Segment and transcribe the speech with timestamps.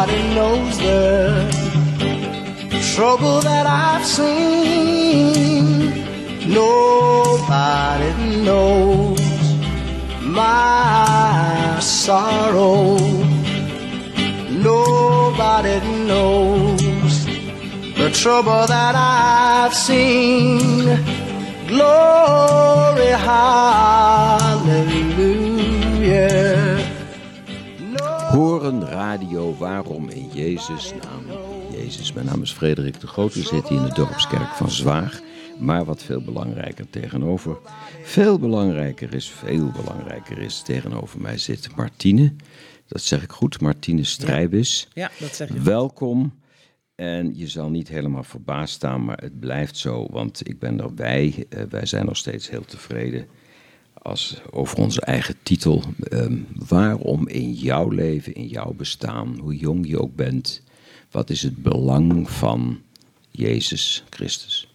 [0.00, 1.44] Nobody knows the
[2.94, 5.92] trouble that I've seen.
[6.48, 9.20] Nobody knows
[10.22, 12.96] my sorrow.
[14.48, 17.26] Nobody knows
[18.00, 20.96] the trouble that I've seen.
[21.68, 24.99] Glory, hallelujah.
[28.30, 31.24] Horen radio, waarom in Jezus' naam?
[31.72, 35.20] Jezus, mijn naam is Frederik de Grote, zit hier in de dorpskerk van Zwaag.
[35.58, 37.58] Maar wat veel belangrijker tegenover,
[38.02, 42.34] veel belangrijker is, veel belangrijker is, tegenover mij zit Martine.
[42.86, 44.88] Dat zeg ik goed, Martine Strijbis.
[44.92, 45.60] Ja, dat zeg je.
[45.60, 46.38] Welkom.
[46.94, 51.46] En je zal niet helemaal verbaasd staan, maar het blijft zo, want ik ben erbij.
[51.48, 53.26] Uh, wij zijn nog steeds heel tevreden
[54.02, 55.84] als, over onze eigen titel.
[56.00, 60.62] Ehm, waarom in jouw leven, in jouw bestaan, hoe jong je ook bent,
[61.10, 62.80] wat is het belang van
[63.30, 64.68] Jezus Christus?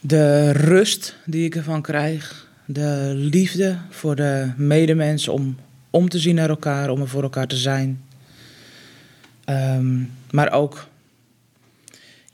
[0.00, 5.56] De rust die ik ervan krijg, de liefde voor de medemens om
[5.96, 8.02] om te zien naar elkaar, om er voor elkaar te zijn.
[9.44, 10.88] Ehm, maar ook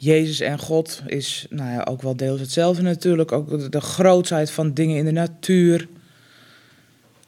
[0.03, 3.33] Jezus en God is nou ja, ook wel deels hetzelfde natuurlijk.
[3.33, 5.89] Ook de, grootheid van dingen in de natuur.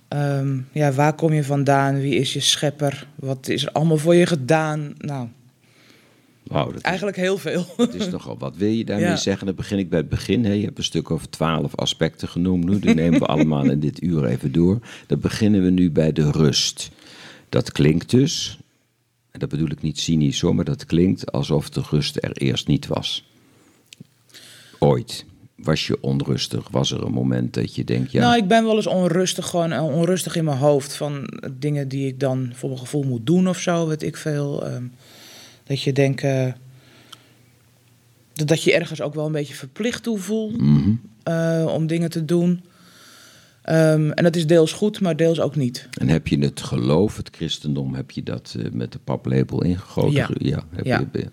[0.08, 2.00] Ehm, ja, waar kom je vandaan?
[2.00, 3.06] Wie is je schepper?
[3.14, 4.95] Wat is er allemaal voor je gedaan?
[4.98, 5.28] Nou,
[6.42, 7.67] Wow, dat eigenlijk heel veel.
[7.77, 8.56] Het is nogal wat.
[8.56, 9.17] Wil je daarmee Ja.
[9.17, 9.47] zeggen?
[9.47, 10.45] Dan begin ik bij het begin.
[10.45, 10.52] Hè?
[10.52, 12.64] Je hebt een stuk over twaalf aspecten genoemd.
[12.64, 14.78] Nu, die nemen we allemaal in dit uur even door.
[15.06, 16.91] Dan beginnen we nu bij de rust.
[17.48, 18.58] Dat klinkt dus,
[19.34, 22.66] en dat bedoel ik niet cynisch hoor, maar dat klinkt alsof de rust er eerst
[22.66, 23.24] niet was.
[24.78, 25.24] Ooit.
[25.54, 26.68] Was je onrustig?
[26.70, 29.72] Was er een moment dat je denkt, ja, Nou, ik ben wel eens onrustig, gewoon
[29.72, 33.48] eh, onrustig in mijn hoofd van dingen die ik dan voor mijn gevoel moet doen
[33.48, 34.67] of zo, weet ik veel.
[34.67, 34.84] Ehm,
[35.64, 36.52] dat je denkt eh,
[38.33, 40.94] dat, dat je ergens ook wel een beetje verplicht toe voelt mhm.
[41.23, 42.61] eh, om dingen te doen.
[43.64, 45.89] Ehm, en dat is deels goed, maar deels ook niet.
[46.01, 50.13] En heb je het geloof, het christendom, heb je dat eh, met de paplepel ingegoten?
[50.39, 50.63] Ja.
[50.70, 50.98] heb Ja.
[50.98, 51.30] Je, ben- Ik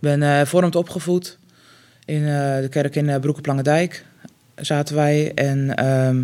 [0.00, 1.38] ben eh vormd opgevoed
[2.04, 4.04] in eh, de kerk in uh, Broekeplangendijk
[4.56, 5.32] zaten wij.
[5.34, 6.22] En ehm,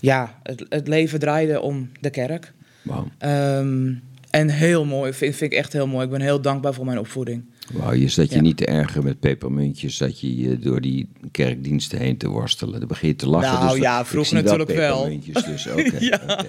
[0.00, 2.52] ja, het, het leven draaide om de kerk.
[2.82, 3.08] wauw.
[3.18, 3.92] Ehm,
[4.30, 6.04] en heel mooi, vind, vind ik echt heel mooi.
[6.04, 7.44] Ik ben heel dankbaar voor mijn opvoeding.
[7.72, 8.40] Wauw, je zat je Ja.
[8.40, 12.78] niet te erger met pepermuntjes, zat je je door die kerkdiensten heen te worstelen.
[12.78, 13.52] Dan begin je te lachen.
[13.58, 14.96] Nou dus ja, vroeger natuurlijk wel.
[15.02, 15.96] pepermuntjes, dus oké.
[15.98, 16.42] Ja.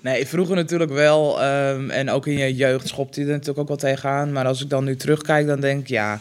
[0.00, 1.42] Nee, vroeger natuurlijk wel.
[1.42, 4.32] ehm, en ook in je jeugd schopt hij er natuurlijk ook wel tegenaan.
[4.32, 6.20] Maar als ik dan nu terugkijk, dan denk ik, ja...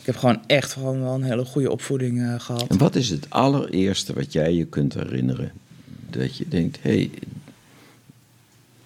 [0.00, 2.66] Ik heb gewoon echt gewoon wel een hele goede opvoeding eh, gehad.
[2.68, 5.52] En wat is het allereerste wat jij je kunt herinneren?
[6.10, 7.10] Dat je denkt, hé, hey,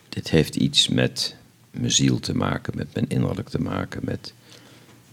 [0.08, 1.35] dit heeft iets met
[1.78, 4.32] mijn ziel te maken, met mijn innerlijk te maken, met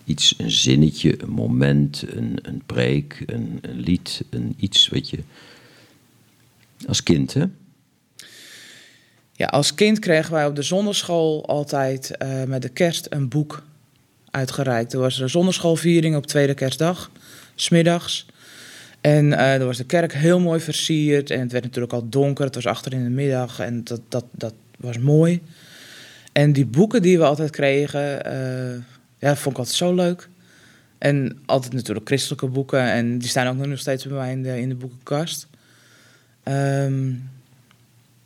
[0.03, 5.19] iets, een zinnetje, een moment, een, een preek, een, een lied, een iets wat je...
[6.87, 7.45] Als kind, hè?
[9.35, 13.63] Ja, als kind kregen wij op de zonderschool altijd eh, met de kerst een boek
[14.31, 14.93] uitgereikt.
[14.93, 17.11] Er was een zonderschoolviering op tweede kerstdag,
[17.55, 18.25] smiddags.
[19.01, 21.29] En eh er was de kerk heel mooi versierd.
[21.29, 22.45] En het werd natuurlijk al donker.
[22.45, 23.59] Het was achter in de middag.
[23.59, 25.41] En dat, dat, dat was mooi.
[26.33, 28.81] En die boeken die we altijd kregen, eh,
[29.19, 30.29] ja, vond ik altijd zo leuk.
[30.97, 32.91] En altijd natuurlijk christelijke boeken.
[32.91, 35.47] En die staan ook nog steeds bij mij in de, boekenkast.
[36.43, 37.11] Ehm,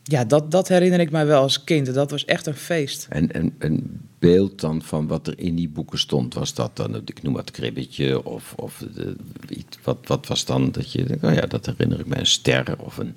[0.04, 1.94] ja, dat, dat herinner ik mij wel als kind.
[1.94, 3.08] Dat was echt een feest.
[3.10, 6.96] En een, een beeld dan van wat er in die boeken stond, was dat dan,
[6.96, 9.16] ik noem het kribbetje, of, of de,
[9.84, 12.98] wat, wat was dan dat je oh ja, dat herinner ik mij, een ster of
[12.98, 13.16] een...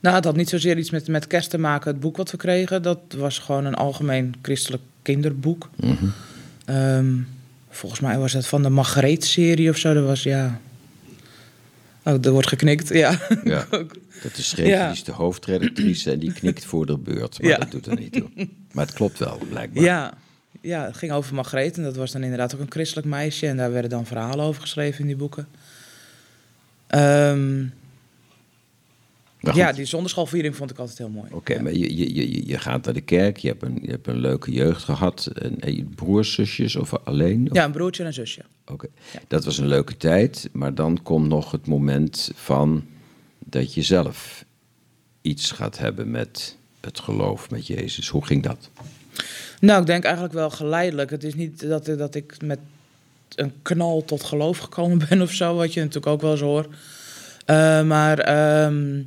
[0.00, 1.90] Nou, het had niet zozeer iets met, met kerst te maken.
[1.90, 5.68] Het boek wat we kregen, dat was gewoon een algemeen christelijk kinderboek.
[5.76, 6.04] Mhm.
[6.64, 7.12] Ehm,
[7.70, 9.94] volgens mij was dat van de Margreet-serie of zo.
[9.94, 10.60] Dat was, ja...
[12.04, 13.18] Oh, er wordt geknikt, ja.
[13.44, 13.66] Ja,
[14.22, 14.84] dat is Ja.
[14.86, 17.58] die is de hoofdredactrice en die knikt voor de beurt, maar Ja.
[17.58, 18.28] dat doet er niet toe.
[18.72, 19.82] Maar het klopt wel, blijkbaar.
[19.84, 20.12] Ja,
[20.60, 23.46] ja, het ging over Margreet en dat was dan inderdaad ook een christelijk meisje.
[23.46, 25.46] En daar werden dan verhalen over geschreven in die boeken.
[26.86, 27.70] Ehm, goed,
[29.40, 31.28] ja, die zonderschoolviering vond ik altijd heel mooi.
[31.32, 31.62] Oké, Ja.
[31.62, 34.18] maar je, je, je, je gaat naar de kerk, je hebt een, je hebt een
[34.18, 35.26] leuke jeugd gehad.
[35.34, 37.46] En, en je broers, zusjes of alleen?
[37.50, 38.40] Of- Ja, een broertje en een zusje.
[38.66, 38.86] Oké,
[39.28, 42.84] dat was een leuke tijd, maar dan komt nog het moment van
[43.44, 44.44] dat je zelf
[45.22, 48.08] iets gaat hebben met het geloof, met Jezus.
[48.08, 48.70] Hoe ging dat?
[49.60, 51.10] Nou, ik denk eigenlijk wel geleidelijk.
[51.10, 52.58] Het is niet dat, ik- dat ik met
[53.34, 56.68] een knal tot geloof gekomen ben of zo, wat je natuurlijk ook wel eens hoort.
[57.46, 59.02] Eh, maar ehm,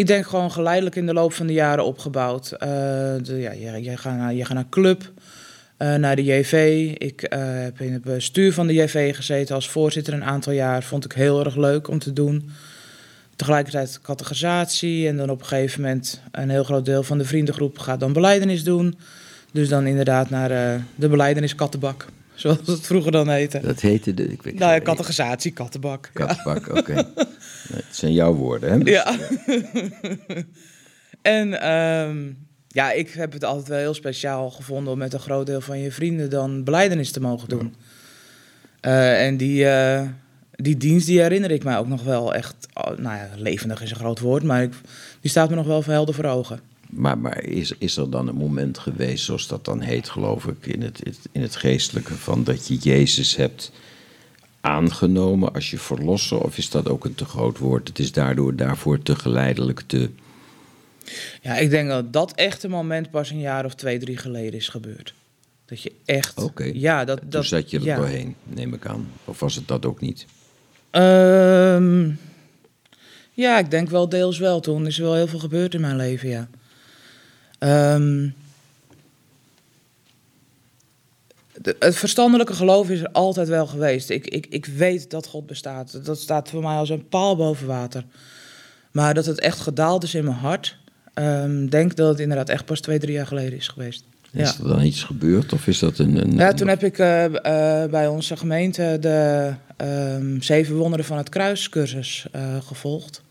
[0.00, 2.52] Ik denk gewoon geleidelijk in de loop van de jaren opgebouwd.
[2.52, 2.68] Eh,
[3.22, 5.12] de, ja, je, je, gaat naar, je naar club,
[5.76, 6.84] eh, naar de JV.
[6.98, 10.82] Ik eh, heb in het bestuur van de JV gezeten als voorzitter een aantal jaar.
[10.82, 12.50] Vond ik heel erg leuk om te doen.
[13.36, 17.78] Tegelijkertijd categorisatie en dan op een gegeven moment een heel groot deel van de vriendengroep
[17.78, 18.98] gaat dan beleidenis doen.
[19.52, 22.06] Dus dan inderdaad naar de beleidenis kattenbak,
[22.40, 23.60] zoals het vroeger dan heette.
[23.60, 24.32] Dat heette de...
[24.32, 26.10] Ik weet nou ja, categorisatie, kattenbak.
[26.12, 26.78] Kattenbak, ja.
[26.78, 26.92] oké.
[27.70, 27.76] Okay.
[27.76, 28.78] Het zijn jouw woorden, hè?
[28.78, 29.18] Dus, ja.
[31.38, 32.36] en um,
[32.68, 35.78] ja, ik heb het altijd wel heel speciaal gevonden om met een groot deel van
[35.78, 37.74] je vrienden dan beleidenis te mogen doen.
[38.86, 40.02] Uh, en die, uh,
[40.50, 43.90] die dienst die herinner ik mij ook nog wel echt, oh, nou ja, levendig is
[43.90, 44.72] een groot woord, maar ik,
[45.20, 46.60] die staat me nog wel helder voor ogen.
[46.90, 50.66] Maar, maar is, is er dan een moment geweest, zoals dat dan heet, geloof ik,
[50.66, 51.02] in het,
[51.32, 53.72] in het geestelijke, van dat je Jezus hebt
[54.60, 56.40] aangenomen als je verlosser?
[56.40, 57.88] Of is dat ook een te groot woord?
[57.88, 60.10] Het is daardoor daarvoor te geleidelijk te.
[61.42, 64.52] Ja, ik denk dat dat echt een moment pas een jaar of twee, drie geleden
[64.52, 65.14] is gebeurd.
[65.64, 66.38] Dat je echt.
[66.38, 66.46] Oké.
[66.46, 66.72] Okay.
[66.74, 67.96] Ja, dat, Toen dat, zat je er ja.
[67.96, 69.08] doorheen, neem ik aan.
[69.24, 70.26] Of was het dat ook niet?
[70.90, 72.18] Um,
[73.32, 74.60] ja, ik denk wel deels wel.
[74.60, 76.48] Toen is er wel heel veel gebeurd in mijn leven, ja.
[77.64, 78.34] Um,
[81.62, 84.10] de, het verstandelijke geloof is er altijd wel geweest.
[84.10, 86.04] Ik, ik, ik weet dat God bestaat.
[86.04, 88.04] Dat staat voor mij als een paal boven water.
[88.90, 90.76] Maar dat het echt gedaald is in mijn hart,
[91.14, 94.04] um, denk dat het inderdaad echt pas twee, drie jaar geleden is geweest.
[94.32, 94.62] Is ja.
[94.62, 96.16] er dan iets gebeurd of is dat een...
[96.16, 97.32] een ja, toen heb ik uh, uh,
[97.84, 99.52] bij onze gemeente de
[99.84, 103.22] um, Zeven Wonderen van het Kruis cursus uh, gevolgd.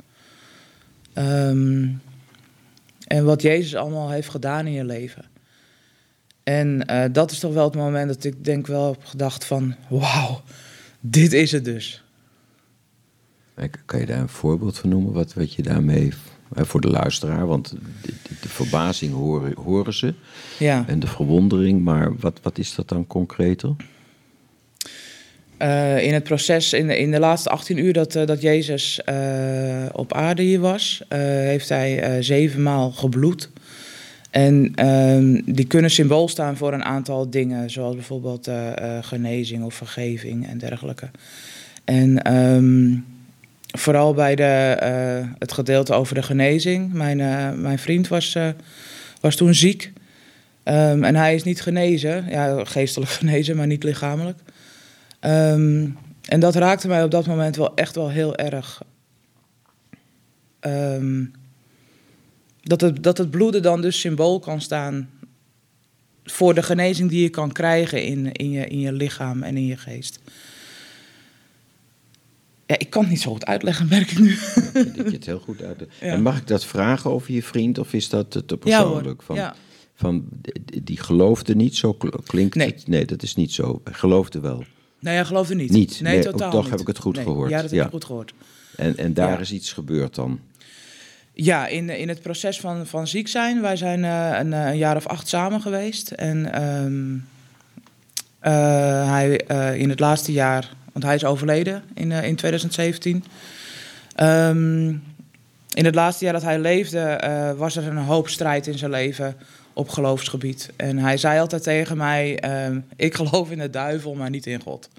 [1.14, 2.02] Um,
[3.10, 5.26] en wat Jezus allemaal heeft gedaan in je leven.
[6.44, 9.76] En uh, dat is toch wel het moment dat ik denk wel heb gedacht van...
[9.90, 10.42] wauw,
[11.00, 12.04] dit is het dus.
[13.86, 15.14] Kan je daar een voorbeeld van noemen?
[15.14, 16.14] Wat, wat je daarmee...
[16.52, 20.14] Voor de luisteraar, want de, de, de verbazing horen, horen ze.
[20.60, 20.84] Ja.
[20.88, 23.76] En de verwondering, maar wat, wat is dat dan concreter?
[25.60, 29.02] Uh, in het proces, in de, in de laatste 18 uur dat, uh, dat Jezus
[29.10, 33.50] uh, op aarde hier was, heeft hij zevenmaal gebloed.
[34.30, 38.50] En ehm, die kunnen symbool staan voor een aantal dingen, zoals bijvoorbeeld
[39.02, 41.10] genezing of vergeving en dergelijke.
[41.86, 43.06] En um,
[43.78, 44.44] vooral bij de,
[45.40, 46.94] het gedeelte over de genezing.
[46.94, 47.18] Mijn,
[47.62, 48.38] mijn vriend was,
[49.22, 49.92] was toen ziek.
[50.64, 54.40] Um, en hij is niet genezen, ja, geestelijk genezen, maar niet lichamelijk.
[55.22, 58.82] Um, en dat raakte mij op dat moment wel echt wel heel erg.
[60.62, 61.32] Um,
[62.62, 65.10] dat, het, dat het bloeden dan dus symbool kan staan
[66.24, 69.66] voor de genezing die je kan krijgen in, in, je, in je lichaam en in
[69.66, 70.20] je geest.
[72.66, 74.38] Ja, ik kan het niet zo goed uitleggen, merk ik nu.
[74.74, 75.92] dat je het heel goed uitlegt.
[76.02, 76.08] Ja.
[76.08, 79.20] En mag ik dat vragen over je vriend of is dat te persoonlijk?
[79.20, 79.56] Ja, van, ja.
[79.94, 80.28] van,
[80.84, 82.68] die geloofde niet, zo klinkt nee.
[82.68, 82.88] het?
[82.88, 83.82] Nee, dat is niet zo.
[83.84, 84.64] Geloofde wel.
[85.00, 85.72] Nee, hij geloofde niet.
[85.72, 86.02] Niet?
[86.02, 86.72] Nee, nee totaal toch niet.
[86.72, 87.24] heb ik het goed nee.
[87.24, 87.50] gehoord.
[87.50, 88.34] Ja, dat heb ik goed gehoord.
[88.76, 90.40] En, en daar is iets gebeurd dan?
[91.34, 93.62] Ja, in, in het proces van, van ziek zijn.
[93.62, 96.12] Wij zijn uh, een, een, jaar of acht samen geweest.
[96.12, 97.28] En um,
[98.44, 98.52] uh,
[99.10, 103.24] hij uh, in het laatste jaar, want hij is overleden in, in 2017.
[104.24, 105.04] Um,
[105.74, 109.36] in het laatste jaar dat hij leefde, was er een hoop strijd in zijn leven
[109.80, 110.70] op geloofsgebied.
[110.76, 114.62] En hij zei altijd tegen mij: um, Ik geloof in de duivel, maar niet in
[114.62, 114.90] God.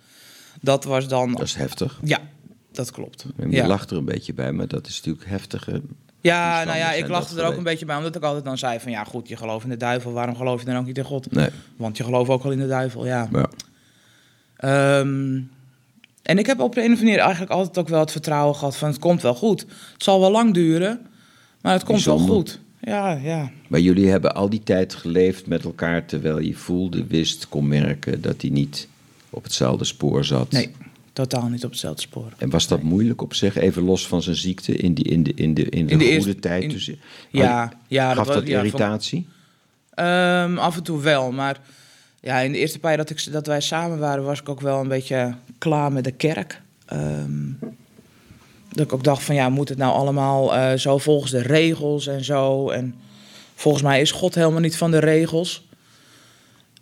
[0.60, 1.32] Dat was dan.
[1.32, 2.00] Dat is heftig.
[2.04, 2.18] Ja,
[2.72, 3.24] dat klopt.
[3.36, 3.66] Je ja.
[3.66, 5.82] lacht er een beetje bij, maar dat is natuurlijk heftige.
[6.20, 8.80] Ja, nou ja, ik lachte er ook een beetje bij, omdat ik altijd dan zei
[8.80, 11.04] van ja, goed, je gelooft in de duivel, waarom geloof je dan ook niet in
[11.04, 11.32] God?
[11.32, 11.48] Nee.
[11.76, 13.28] Want je gelooft ook al in de duivel, ja.
[13.32, 14.98] ja.
[14.98, 15.50] Um,
[16.22, 18.56] en ik heb op de een of andere manier eigenlijk altijd ook wel het vertrouwen
[18.56, 19.60] gehad van het komt wel goed.
[19.92, 21.06] Het zal wel lang duren,
[21.60, 22.26] maar het komt Bijzonder.
[22.26, 22.58] wel goed.
[22.80, 23.50] Ja, ja.
[23.68, 28.20] Maar jullie hebben al die tijd geleefd met elkaar terwijl je voelde, wist, kon merken
[28.20, 28.88] dat hij niet
[29.30, 30.50] op hetzelfde spoor zat.
[30.52, 30.70] Nee,
[31.12, 32.32] totaal niet op hetzelfde spoor.
[32.38, 32.90] En was dat nee.
[32.90, 35.86] moeilijk op zich, even los van zijn ziekte, in, die, in de, in de, in
[35.86, 36.62] de, In de goede eerste- tijd?
[36.62, 36.90] in- dus,
[37.30, 39.26] Ja, ja gaf dat ja, van- irritatie?
[39.96, 41.60] Um, af en toe wel, maar
[42.20, 44.60] ja, in de eerste paar jaar dat, ik, dat wij samen waren, was ik ook
[44.60, 46.62] wel een beetje klaar met de kerk.
[46.92, 47.58] Um,
[48.70, 52.06] dat ik ook dacht van ja, moet het nou allemaal uh, zo volgens de regels
[52.06, 52.70] en zo.
[52.70, 52.94] En
[53.54, 55.68] volgens mij is God helemaal niet van de regels.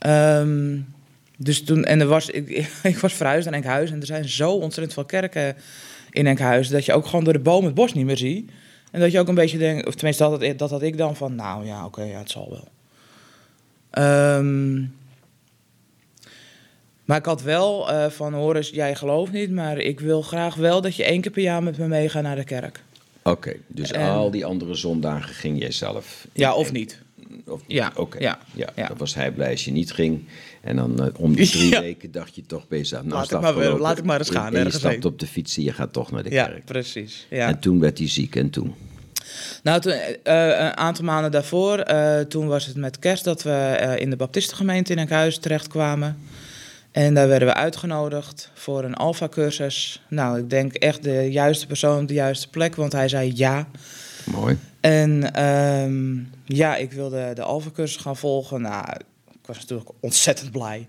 [0.07, 0.87] Um,
[1.37, 2.49] dus toen, en er was, ik,
[2.83, 5.57] ik was verhuisd naar Enkhuizen en er zijn zo ontzettend veel kerken
[6.11, 8.51] in Enkhuizen dat je ook gewoon door de boom het bos niet meer ziet.
[8.91, 11.17] En dat je ook een beetje denkt, of tenminste dat had, dat had ik dan
[11.17, 12.69] van, nou ja, oké, ja, het zal wel.
[14.37, 14.95] Um,
[17.09, 20.81] maar ik had wel uh, van, Horus, jij gelooft niet, maar ik wil graag wel
[20.81, 22.83] dat je één keer per jaar met me meegaat naar de kerk.
[23.23, 26.27] Oké, dus En- al die andere zondagen ging jij zelf?
[26.33, 27.01] Ja, of niet.
[27.47, 27.77] Of niet?
[27.77, 28.19] Ja, Oké.
[28.19, 28.87] ja, ja, ja.
[28.89, 30.25] dan was hij blij als je niet ging.
[30.61, 31.81] En dan eh, om die drie Ja.
[31.81, 32.99] weken dacht je toch bezig.
[33.03, 35.27] Nou, Laat ik maar laat ik maar eens En- gaan, En je stapt op de
[35.27, 36.65] fiets en je gaat toch naar de Ja, kerk.
[36.65, 37.27] precies.
[37.31, 37.49] Ja.
[37.49, 38.75] En toen werd hij ziek en toen?
[39.63, 40.13] Nou, toen, eh,
[40.47, 41.85] een aantal maanden daarvoor,
[42.29, 46.19] toen was het met kerst dat we in de baptistengemeente in Enkhuizen terechtkwamen.
[46.99, 50.03] En daar werden we uitgenodigd voor een alfa-cursus.
[50.09, 53.69] Nou, ik denk echt de juiste persoon op de juiste plek, want hij zei ja.
[54.25, 54.59] Mooi.
[54.81, 58.61] En ehm, ja, ik wilde de alfa-cursus gaan volgen.
[58.61, 58.85] Nou,
[59.31, 60.89] ik was natuurlijk ontzettend blij.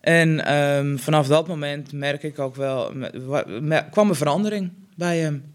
[0.00, 2.92] En ehm, vanaf dat moment merk ik ook wel,
[3.90, 5.54] kwam er verandering bij hem.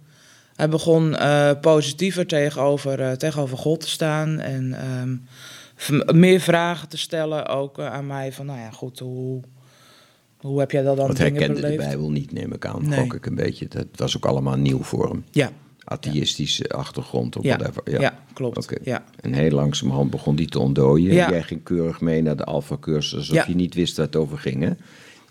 [0.55, 5.15] Hij begon eh, positiever tegenover, eh, tegenover God te staan en ehm,
[6.11, 8.31] meer vragen te stellen ook eh, aan mij.
[8.31, 9.41] Van, nou ja, goed, hoe,
[10.37, 11.77] hoe heb jij dat dan Want hij kende de beleefd?
[11.85, 12.87] Bijbel niet, neem ik aan.
[12.89, 13.05] Nee.
[13.05, 13.67] Ik een beetje.
[13.67, 15.25] Dat was ook allemaal nieuw voor hem.
[15.31, 15.51] Ja,
[15.83, 18.01] Atheïstische achtergrond of ja, whatever.
[18.01, 18.19] ja.
[18.33, 18.57] klopt.
[18.57, 18.77] Oké.
[18.83, 19.03] Ja.
[19.19, 21.13] En heel langzamerhand begon die te ontdooien.
[21.13, 21.29] Ja.
[21.29, 23.45] Jij ging keurig mee naar de Alpha-cursus alsof Ja.
[23.47, 24.63] je niet wist waar het over ging.
[24.63, 24.71] Hè?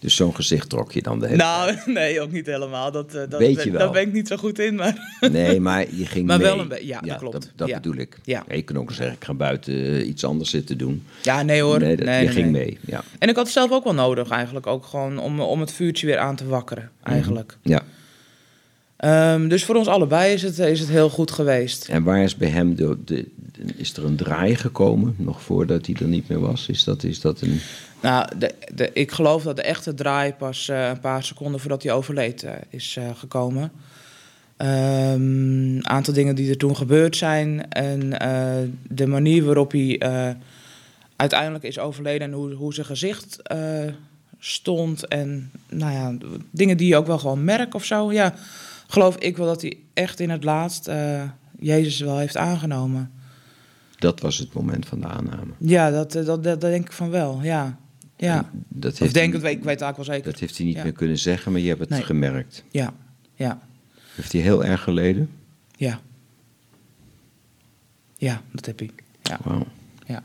[0.01, 2.93] Dus zo'n gezicht trok je dan de hele Nou, nee, ook niet helemaal.
[2.93, 3.91] Dat, eh, dat, Weet je Daar wel.
[3.91, 5.17] ben ik niet zo goed in, maar...
[5.33, 6.47] Nee, maar je ging Maar mee.
[6.47, 7.33] wel een be- ja, dat klopt.
[7.33, 7.75] Dat, dat Ja.
[7.81, 8.19] bedoel ik.
[8.25, 8.45] Ja.
[8.51, 11.05] je kunt ook zeggen, ik ga buiten eh, iets anders zitten doen.
[11.23, 11.79] Ja, nee hoor.
[11.79, 12.65] Nee, dat, nee, je nee, ging nee.
[12.65, 12.79] mee.
[12.87, 13.03] Ja.
[13.19, 16.07] En ik had het zelf ook wel nodig eigenlijk, ook gewoon om, om het vuurtje
[16.07, 17.57] weer aan te wakkeren, eigenlijk.
[17.63, 17.83] ja.
[18.97, 21.89] Ehm, dus voor ons allebei is het, is het heel goed geweest.
[21.89, 25.87] En waar is bij hem, de, de, de- is er een draai gekomen, nog voordat
[25.87, 26.67] hij er niet meer was?
[26.69, 27.61] Is dat, is dat een...
[28.01, 31.83] Nou, de, de, ik geloof dat de echte draai pas eh, een paar seconden voordat
[31.83, 33.73] hij overleed eh, is eh, gekomen.
[34.57, 38.11] Een aantal dingen die er toen gebeurd zijn en
[38.89, 40.01] de manier waarop hij
[41.17, 43.37] uiteindelijk is overleden en hoe, hoe zijn gezicht
[44.39, 48.13] stond en nou ja, dingen die je ook wel gewoon merkt of zo.
[48.13, 48.35] Ja,
[48.87, 50.91] geloof ik wel dat hij echt in het laatst
[51.59, 53.11] Jezus wel heeft aangenomen.
[53.99, 55.53] Dat was het moment van de aanname.
[55.59, 57.79] Ja, dat, dat, dat, dat denk ik van wel, ja.
[58.27, 60.31] Ja, Dat of heeft, denk hij, het, weet- ik weet het eigenlijk wel zeker.
[60.31, 60.83] dat heeft hij niet Ja.
[60.83, 62.03] meer kunnen zeggen, maar je hebt het Nee.
[62.03, 62.65] gemerkt.
[62.71, 62.95] Ja,
[63.35, 63.59] ja,
[64.15, 65.31] Heeft hij heel erg geleden?
[65.77, 66.01] ja.
[68.17, 68.93] Ja, dat heb ik.
[69.23, 69.67] Ja, Wauw.
[70.07, 70.23] ja.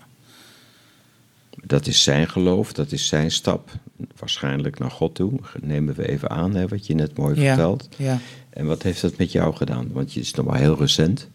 [1.64, 3.72] Dat is zijn geloof, dat is zijn stap.
[4.20, 5.40] Waarschijnlijk naar God toe.
[5.62, 7.48] Nemen we even aan, hè, wat je net mooi Ja.
[7.48, 7.90] vertelt.
[7.98, 8.20] ja.
[8.50, 9.92] En wat heeft dat met jou gedaan?
[9.92, 11.28] Want je is nog maar heel recent.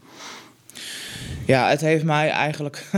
[1.47, 2.90] Ja, het heeft mij eigenlijk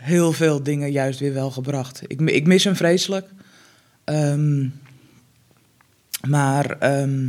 [0.00, 2.02] heel veel dingen juist weer wel gebracht.
[2.06, 3.28] Ik, ik mis hem vreselijk.
[4.04, 4.68] Ehm,
[6.28, 7.28] maar ehm,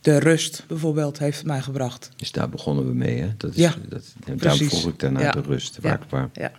[0.00, 2.10] de rust bijvoorbeeld heeft mij gebracht.
[2.16, 3.28] Dus daar begonnen we mee, hè?
[3.36, 5.30] Dat is, Ja, dat, daarom vroeg ik daarna Ja.
[5.30, 5.78] de rust.
[5.80, 6.00] Waar,
[6.32, 6.52] Ja.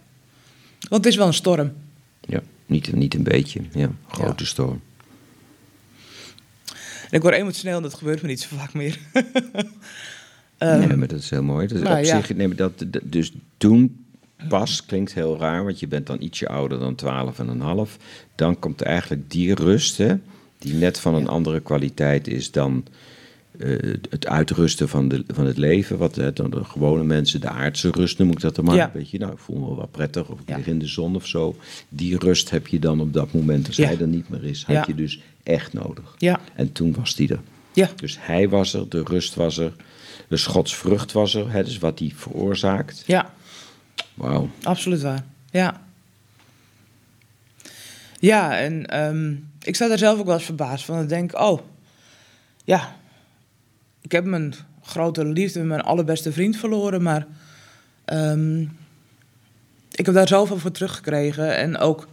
[0.90, 1.74] Want het is wel een storm.
[2.22, 3.62] ja, niet, niet een beetje.
[3.74, 4.82] Ja, grote storm.
[7.10, 9.00] En ik word emotioneel en dat gebeurt me niet zo vaak meer.
[10.58, 11.68] Ehm, nee, maar dat is heel mooi.
[11.68, 14.03] Dat is nou, op zich, nee, dat- dus toen
[14.48, 17.98] pas, klinkt heel raar, want je bent dan ietsje ouder dan 12 en een half.
[18.36, 20.16] Dan komt eigenlijk die rust, hè,
[20.58, 22.86] die net van een andere kwaliteit is dan
[23.60, 23.70] eh,
[24.10, 25.98] het uitrusten van, de, van het leven.
[25.98, 28.76] Wat hè, dan de gewone mensen de aardse rust noem ik dat er maar.
[28.76, 28.86] Ja.
[28.86, 30.58] Een beetje, nou, ik voel me wel prettig of ik Ja.
[30.58, 31.56] lig in de zon of zo.
[31.90, 33.86] Die rust heb je dan op dat moment, als Ja.
[33.88, 36.16] hij er niet meer is, had je dus echt nodig.
[36.18, 37.40] ja, En toen was die er.
[37.74, 39.74] ja, Dus hij was er, de rust was er,
[40.28, 43.04] de schotsvrucht was er, hè, dus wat hij veroorzaakt.
[43.08, 43.34] ja.
[44.14, 44.50] Wauw.
[44.64, 45.24] Absoluut waar.
[45.52, 45.82] Ja.
[48.20, 51.02] Ja, en ehm, ik sta daar zelf ook wel eens verbaasd van.
[51.02, 51.62] Ik denk, oh,
[52.64, 52.96] ja,
[54.02, 57.28] ik heb mijn grote liefde, mijn allerbeste vriend verloren, maar
[58.06, 58.62] ehm,
[59.92, 61.56] ik heb daar zoveel voor teruggekregen.
[61.56, 62.08] En ook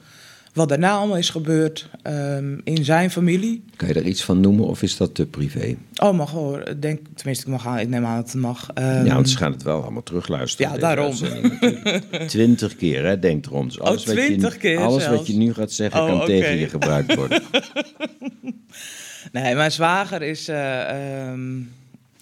[0.53, 3.65] wat daarna allemaal is gebeurd ehm, in zijn familie.
[3.77, 5.77] Kan je er iets van noemen of is dat te privé?
[6.03, 6.69] Oh, mag hoor.
[6.69, 7.79] Ik denk, tenminste, ik mag aan.
[7.79, 8.71] Ik neem aan dat het mag.
[8.75, 10.73] Ehm, ja, want ze gaan het wel allemaal terugluisteren.
[10.73, 11.15] Ja, daarom.
[12.27, 13.67] Twintig keer, hè, denk erom.
[13.67, 16.57] Dus alles wat je- 20 keer Alles wat je nu gaat zeggen Oh, kan tegen
[16.57, 17.43] je gebruikt worden.
[19.33, 21.61] Nee, mijn zwager is eh, ehm,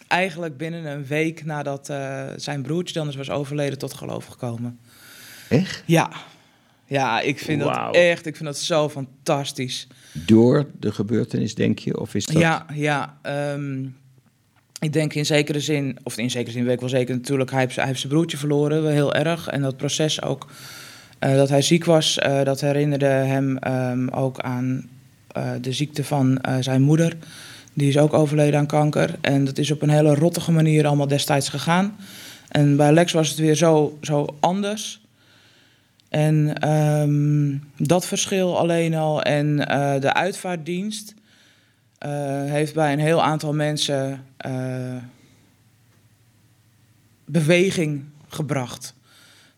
[0.08, 4.78] eigenlijk binnen een week nadat eh, zijn broertje dan eens was overleden tot geloof gekomen.
[5.48, 5.82] Echt?
[5.86, 6.10] Ja,
[6.88, 9.86] ja ik vind dat echt, ik vind dat zo fantastisch.
[10.12, 12.00] Door de gebeurtenis, denk je?
[12.00, 12.42] Of is dat...
[12.42, 13.18] Ja, ja.
[13.22, 13.84] ehm,
[14.80, 17.60] ik denk in zekere zin, of in zekere zin weet ik wel zeker natuurlijk, hij
[17.60, 19.48] heeft, hij heeft zijn broertje verloren, wel heel erg.
[19.48, 20.46] En dat proces ook,
[21.18, 24.88] eh, dat hij ziek was, eh, dat herinnerde hem ehm, ook aan
[25.38, 27.16] eh, de ziekte van eh, zijn moeder.
[27.72, 29.14] Die is ook overleden aan kanker.
[29.20, 31.96] En dat is op een hele rottige manier allemaal destijds gegaan.
[32.48, 35.00] En bij Lex was het weer zo, zo anders.
[36.08, 41.14] En ehm, dat verschil alleen al en eh, de uitvaartdienst
[41.98, 42.10] eh,
[42.44, 44.96] heeft bij een heel aantal mensen eh,
[47.24, 48.94] beweging gebracht.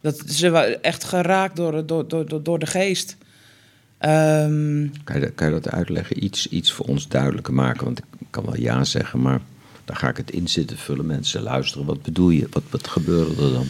[0.00, 3.16] Dat, ze waren echt geraakt door, door, door, door de geest.
[3.98, 6.24] Ehm, Kan je, kan dat uitleggen?
[6.24, 7.84] Iets, iets voor ons duidelijker maken?
[7.84, 9.40] Want ik kan wel ja zeggen, maar
[9.84, 11.06] dan ga ik het in zitten vullen.
[11.06, 11.86] Mensen luisteren.
[11.86, 12.46] Wat bedoel je?
[12.50, 13.66] Wat, wat gebeurde er dan?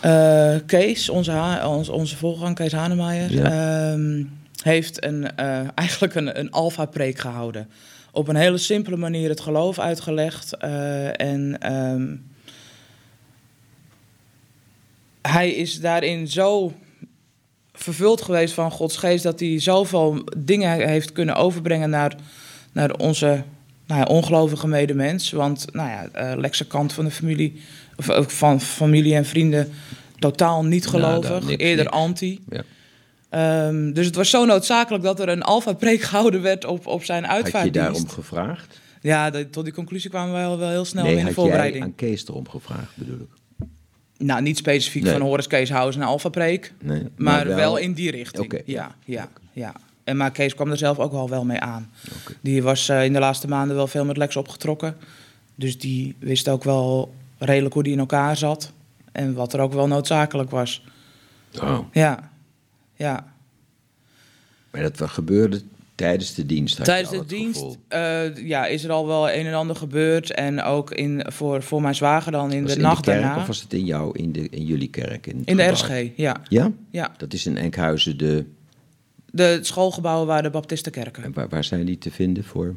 [0.00, 3.44] Eh, Kees, onze, ha- onze, onze voorganger Kees Hanemeyer, Ja.
[3.92, 4.22] ehm,
[4.62, 7.68] heeft een, eh, eigenlijk een, een alfa-preek gehouden.
[8.12, 10.56] Op een hele simpele manier het geloof uitgelegd.
[10.56, 12.06] eh, en ehm,
[15.22, 16.72] hij is daarin zo
[17.72, 19.22] vervuld geweest van Gods geest...
[19.22, 22.14] dat hij zoveel dingen heeft kunnen overbrengen naar,
[22.72, 23.42] naar onze
[23.86, 25.30] nou ja, ongelovige medemens.
[25.30, 27.62] Want nou ja, Lexe kant van de familie,
[28.26, 29.70] van familie en vrienden,
[30.18, 31.96] totaal niet Nou, gelovig, eerder niks.
[31.96, 32.40] anti.
[32.48, 32.62] Ja.
[33.28, 37.24] Ehm, dus het was zo noodzakelijk dat er een alfa-preek gehouden werd op, op zijn
[37.24, 37.78] Had je uitvaartdienst.
[37.80, 38.80] daarom gevraagd?
[39.00, 41.34] Ja, dat- tot die conclusie kwamen we wel, wel heel snel nee, in de had
[41.34, 41.84] jij voorbereiding.
[41.84, 43.66] aan Kees erom gevraagd, bedoel ik.
[44.16, 45.12] Nou, niet specifiek Nee.
[45.12, 47.76] van Horace Kees House een alfa-preek, Nee, maar, wel...
[47.76, 48.62] in die richting.
[48.64, 49.72] Ja, ja, ja.
[50.04, 51.90] En maar Kees kwam er zelf ook wel, wel mee aan.
[52.40, 54.96] Die was eh, in de laatste maanden wel veel met Lex opgetrokken.
[55.54, 58.72] Dus die wist ook wel redelijk hoe die in elkaar zat.
[59.12, 60.84] En wat er ook wel noodzakelijk was.
[61.62, 62.30] Oh, Ja,
[62.94, 63.32] ja.
[64.70, 65.60] maar dat gebeurde
[65.94, 66.84] tijdens de dienst.
[66.84, 70.30] Tijdens de dienst eh, ja, is er al wel een en ander gebeurd.
[70.32, 73.22] En ook in, voor, voor mijn zwager dan in Was de in nacht de kerk
[73.22, 73.40] daarna.
[73.40, 75.26] of was het in jou, in, de, in jullie kerk?
[75.26, 75.62] In, In de?
[75.62, 76.36] RSG, ja.
[76.48, 76.72] Ja?
[76.90, 77.14] ja.
[77.16, 78.44] Dat is in Enkhuizen de...
[79.30, 81.22] De schoolgebouwen waar de Baptistenkerken.
[81.22, 82.74] en Waar, waar zijn die te vinden voor?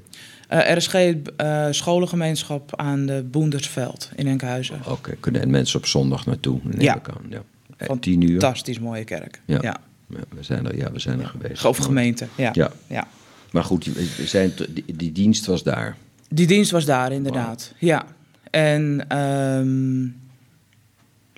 [0.52, 4.80] Eh RSG, eh, scholengemeenschap aan de Boendersveld in Enkhuizen.
[4.88, 6.60] Oké, kunnen mensen op zondag naartoe?
[6.78, 6.96] Ja.
[6.96, 7.26] ik aan.
[7.30, 7.42] Ja.
[7.78, 8.30] Eh, Van Tien uur?
[8.40, 9.42] Fantastisch mooie kerk.
[9.46, 9.58] Ja.
[9.62, 9.78] Ja.
[10.08, 11.66] We zijn er, ja, we zijn er geweest.
[11.66, 12.50] Of gemeente, ja.
[12.54, 12.72] Ja.
[12.88, 13.08] ja.
[13.52, 13.90] Maar goed,
[14.26, 15.98] zijn, die, die dienst was daar.
[16.30, 18.06] Die dienst was daar inderdaad, ja.
[18.50, 20.08] En ehm,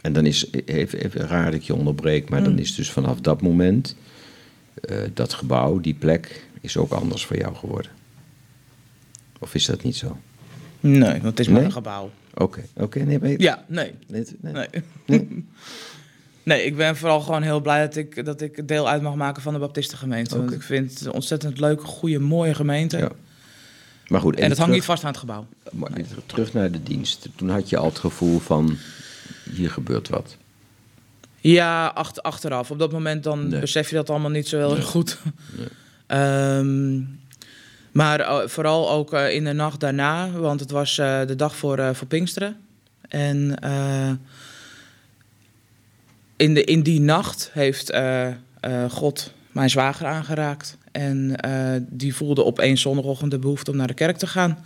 [0.02, 2.46] En dan is, even, even raar dat ik je onderbreek, maar Mm.
[2.46, 3.96] dan is dus vanaf dat moment,
[5.14, 7.92] dat gebouw, die plek, is ook anders voor jou geworden.
[9.44, 10.18] Of is dat niet zo?
[10.80, 11.66] nee, want het is maar Nee?
[11.66, 12.12] een gebouw.
[12.34, 13.36] Oké, oké, nee.
[13.38, 13.94] Ja, nee.
[14.08, 14.68] Nee, nee.
[16.44, 16.66] Nee.
[16.66, 19.54] Ik ben vooral gewoon heel blij dat ik, dat ik deel uit mag maken van
[19.54, 20.38] de Baptistengemeente.
[20.38, 22.98] Want ik vind het een ontzettend leuke, goede, mooie gemeente.
[22.98, 23.12] Ja.
[24.08, 25.48] Maar goed, En, het hangt niet vast aan het gebouw.
[25.72, 25.90] maar
[26.26, 27.28] terug naar de dienst.
[27.36, 28.78] Toen had je al het gevoel van,
[29.54, 30.38] hier gebeurt wat.
[31.40, 32.72] Ja, acht, achteraf.
[32.72, 35.18] Op dat moment dan besef je dat allemaal niet zo heel erg goed.
[35.58, 35.68] Nee.
[37.94, 41.56] Maar eh, vooral ook eh, in de nacht daarna, want het was eh, de dag
[41.56, 42.58] voor, voor Pinksteren.
[43.08, 43.58] En
[46.36, 47.94] in, de, in die nacht heeft
[48.90, 50.78] God mijn zwager aangeraakt.
[50.92, 51.36] En
[51.90, 54.66] die voelde op één zondagochtend de behoefte om naar de kerk te gaan.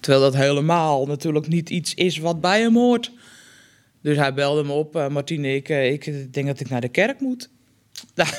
[0.00, 3.12] Terwijl dat helemaal natuurlijk niet iets is wat bij hem hoort.
[4.00, 7.48] Dus hij belde me op, Martine, ik, ik denk dat ik naar de kerk moet.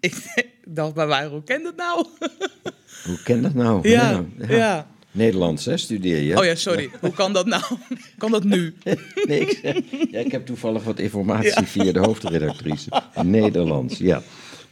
[0.00, 2.06] Ik dacht bij mij, hoe ken dat nou?
[3.04, 3.88] Hoe ken dat nou?
[3.88, 4.86] Ja, ja.
[5.12, 6.38] Nederlands, hè, studeer je?
[6.38, 6.90] Oh ja, sorry.
[7.00, 7.62] Hoe kan dat nou?
[8.18, 8.74] kan dat nu?
[9.26, 9.76] Nee, ik, zeg-
[10.10, 12.88] ja, ik heb toevallig wat informatie via de hoofdredactrice.
[13.22, 14.22] Nederlands, ja.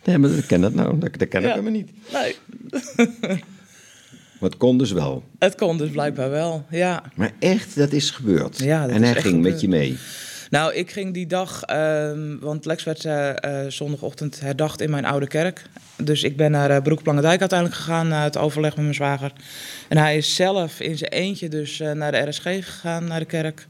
[0.04, 1.90] Nee, maar ik ken dat nou, dat, dat ken ik helemaal niet.
[2.12, 2.34] Nee,
[4.40, 5.24] Maar het kon dus wel.
[5.38, 7.02] het kon dus blijkbaar wel, ja.
[7.14, 8.58] Maar echt, dat is gebeurd.
[8.58, 9.96] Ja, dat en hij is ging met je mee.
[10.50, 13.30] Nou, ik ging die dag, ehm, want Lex werd eh,
[13.64, 15.62] eh, zondagochtend herdacht in mijn oude kerk.
[15.96, 19.32] Dus ik ben naar uh, Broekplangendijk uiteindelijk gegaan na het overleg met mijn zwager.
[19.88, 23.24] En hij is zelf in zijn eentje dus eh, naar de RSG gegaan, naar de
[23.24, 23.66] kerk.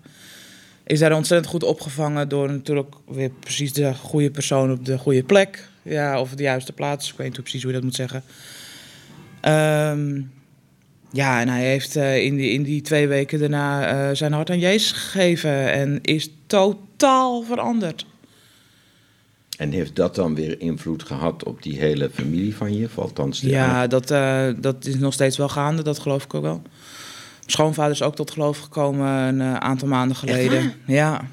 [0.84, 5.22] Is daar ontzettend goed opgevangen door natuurlijk weer precies de goede persoon op de goede
[5.22, 5.68] plek.
[5.82, 7.10] Ja, of de juiste plaats.
[7.10, 8.22] Ik weet niet precies hoe je dat moet zeggen.
[9.40, 10.20] Ehm,
[11.12, 14.50] ja, en hij heeft eh, in, die, in die twee weken daarna eh, zijn hart
[14.50, 18.06] aan Jezus gegeven en is totaal veranderd.
[19.56, 22.88] En heeft dat dan weer invloed gehad op die hele familie van je?
[22.94, 26.60] Althans, Ja, dat, eh, dat is nog steeds wel gaande, dat geloof ik ook wel.
[26.60, 30.74] Mijn schoonvader is ook tot geloof gekomen een eh, aantal maanden geleden.
[30.86, 31.28] Ja.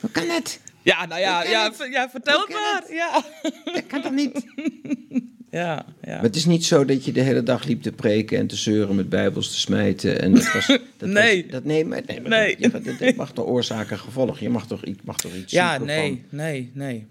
[0.00, 0.60] Hoe kan het?
[0.82, 2.82] Ja, nou ja, ja, ja vertel het maar.
[2.94, 3.22] Ja.
[3.72, 4.44] Dat kan toch niet?
[5.50, 6.14] Ja, ja.
[6.14, 8.56] Maar het is niet zo dat je de hele dag liep te preken en te
[8.56, 10.20] zeuren met bijbels te smijten.
[10.20, 10.66] En dat was,
[10.98, 11.42] dat Nee.
[11.42, 12.56] Was, dat, nee, maar, nee, maar Nee.
[12.58, 14.38] Dat, ja, dat, dat mag toch oorzaak en gevolg?
[14.38, 17.06] Je mag toch, iets- mag toch iets Ja, nee, van- nee, nee.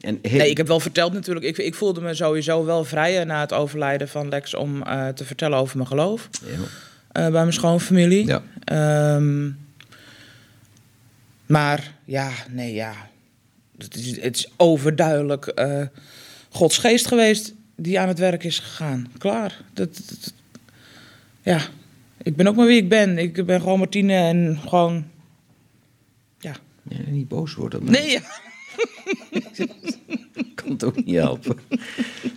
[0.00, 1.46] En heel, Nee, ik heb wel verteld natuurlijk.
[1.46, 5.24] Ik, ik voelde me sowieso wel vrijer na het overlijden van Lex om eh, te
[5.24, 6.28] vertellen over mijn geloof.
[6.44, 6.50] Ja.
[7.12, 8.26] eh, bij mijn schoonfamilie.
[8.26, 8.42] Ja.
[8.64, 9.48] Ehm,
[11.46, 12.92] maar ja, nee, ja.
[13.78, 15.82] Het is, het is overduidelijk eh,
[16.50, 19.08] Gods geest geweest die aan het werk is gegaan.
[19.18, 19.60] Klaar.
[19.72, 20.32] Dat, dat-
[21.42, 21.60] ja,
[22.22, 23.18] Ik ben ook maar wie ik ben.
[23.18, 25.04] Ik ben gewoon Martine en gewoon...
[26.38, 26.56] Ja.
[26.88, 27.82] Ja, niet boos worden.
[27.84, 28.20] maar Nee, ja.
[29.30, 31.58] Ik kan het ook niet helpen.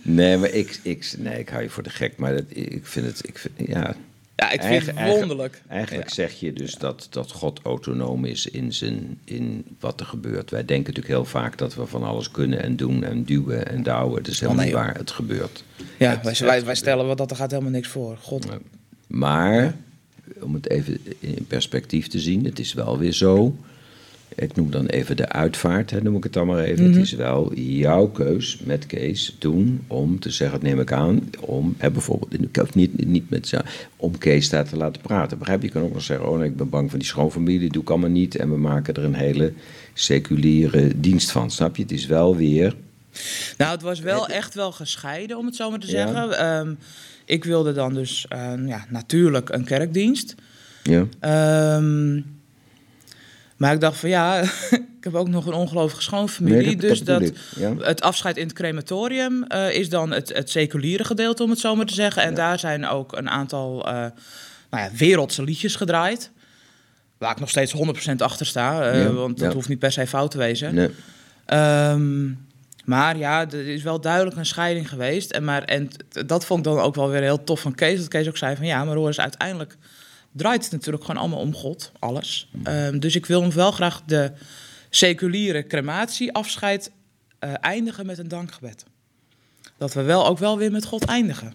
[0.02, 2.16] Nee, maar ik, ik, nee, ik hou je voor de gek.
[2.16, 3.96] Maar dat, ik vind het, ik vind, ja...
[4.44, 5.62] Ja, ik vind het wonderlijk.
[5.68, 6.14] Eigenlijk Ja.
[6.14, 10.50] zeg je dus dat, dat God autonoom is in, zijn, in wat er gebeurt.
[10.50, 13.82] Wij denken natuurlijk heel vaak dat we van alles kunnen en doen en duwen en
[13.82, 14.22] douwen.
[14.22, 14.98] Dat is helemaal Oh, nee, niet waar.
[14.98, 15.64] Het gebeurt.
[15.98, 18.16] Ja, Het- wij, het wij, stellen wat dat er gaat helemaal niks voor.
[18.20, 18.46] God.
[19.06, 19.74] Maar,
[20.40, 23.56] om het even in perspectief te zien, het is wel weer zo.
[24.36, 26.84] Ik noem dan even de uitvaart, hè, noem ik het dan maar even.
[26.84, 26.92] Mhm.
[26.92, 31.30] Het is wel jouw keus met Kees toen om te zeggen, dat neem ik aan,
[31.40, 33.54] om hè, bijvoorbeeld, ik hoef niet, niet met
[33.96, 35.38] om Kees daar te laten praten.
[35.38, 35.66] Begrijp je?
[35.66, 37.90] Je kan ook nog zeggen, oh nee, ik ben bang voor die schoonfamilie, doe ik
[37.90, 38.36] allemaal niet.
[38.36, 39.52] En we maken er een hele
[39.92, 41.50] seculiere dienst van.
[41.50, 41.82] Snap je?
[41.82, 42.74] Het is wel weer,
[43.58, 45.92] Nou, het was wel echt wel gescheiden, om het zo maar te Ja.
[45.92, 46.38] zeggen.
[46.38, 46.74] Ehm,
[47.24, 50.34] ik wilde dan dus ehm, ja, natuurlijk een kerkdienst.
[50.82, 52.20] ja, Ehm,
[53.56, 54.40] maar ik dacht van ja,
[54.98, 56.62] ik heb ook nog een ongelovige schoonfamilie.
[56.66, 57.74] Nee, dat- dus dat, ja.
[57.76, 61.74] het afscheid in het crematorium eh, is dan het, het seculiere gedeelte, om het zo
[61.76, 62.22] maar te zeggen.
[62.22, 63.92] En daar zijn ook een aantal eh,
[64.70, 66.30] nou ja, wereldse liedjes gedraaid.
[67.18, 67.74] Waar ik nog steeds
[68.10, 70.74] 100% achter sta, eh, want dat hoeft niet per se fout te wezen.
[70.74, 70.90] nee,
[71.44, 72.24] Ehm,
[72.84, 75.30] maar ja, er is wel duidelijk een scheiding geweest.
[75.30, 75.88] En, maar, en
[76.26, 77.98] dat vond ik dan ook wel weer heel tof van Kees.
[77.98, 79.76] Dat Kees ook zei van ja, maar hoor eens, uiteindelijk
[80.36, 82.50] draait het natuurlijk gewoon allemaal om God, alles.
[82.62, 84.32] Ehm, dus ik wil hem wel graag de
[84.90, 86.90] seculiere crematieafscheid
[87.38, 88.84] eh eindigen met een dankgebed.
[89.76, 91.54] Dat we wel ook wel weer met God eindigen.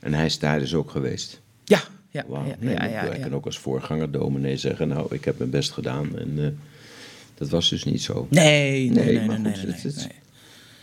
[0.00, 1.40] en hij is daar dus ook geweest.
[1.64, 1.80] Ja,
[2.10, 3.16] ja, ja, nee, ja, ja, ja.
[3.22, 6.18] kan ook als voorganger dominee zeggen, nou, ik heb mijn best gedaan.
[6.18, 6.46] En eh,
[7.34, 8.26] dat was dus niet zo.
[8.30, 10.14] Nee, nee, Nee, nee, maar nee, goed, nee, het- nee, het-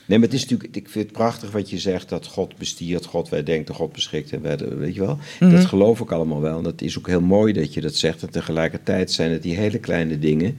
[0.07, 0.17] nee.
[0.17, 3.29] Maar het is natuurlijk, ik vind het prachtig wat je zegt, dat God bestiert, God
[3.29, 5.17] wij denken, God beschikt en wij, weet je wel.
[5.39, 5.51] Mhm.
[5.51, 6.57] Dat geloof ik allemaal wel.
[6.57, 8.21] En dat is ook heel mooi dat je dat zegt.
[8.21, 10.57] En tegelijkertijd zijn het die hele kleine dingen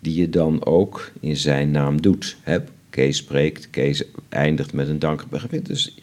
[0.00, 2.36] die je dan ook in zijn naam doet.
[2.42, 2.58] Hè?
[2.90, 5.66] Kees spreekt, Kees eindigt met een dankgebed.
[5.66, 5.96] Dus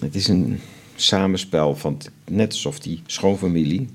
[0.00, 0.58] het is een
[0.94, 3.88] samenspel van, net alsof die schoonfamilie,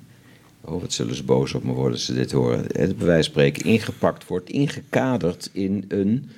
[0.61, 3.23] oh wat zullen ze boos op me worden als ze dit horen, het bij wijze
[3.23, 6.29] van spreken ingepakt wordt, ingekaderd in een,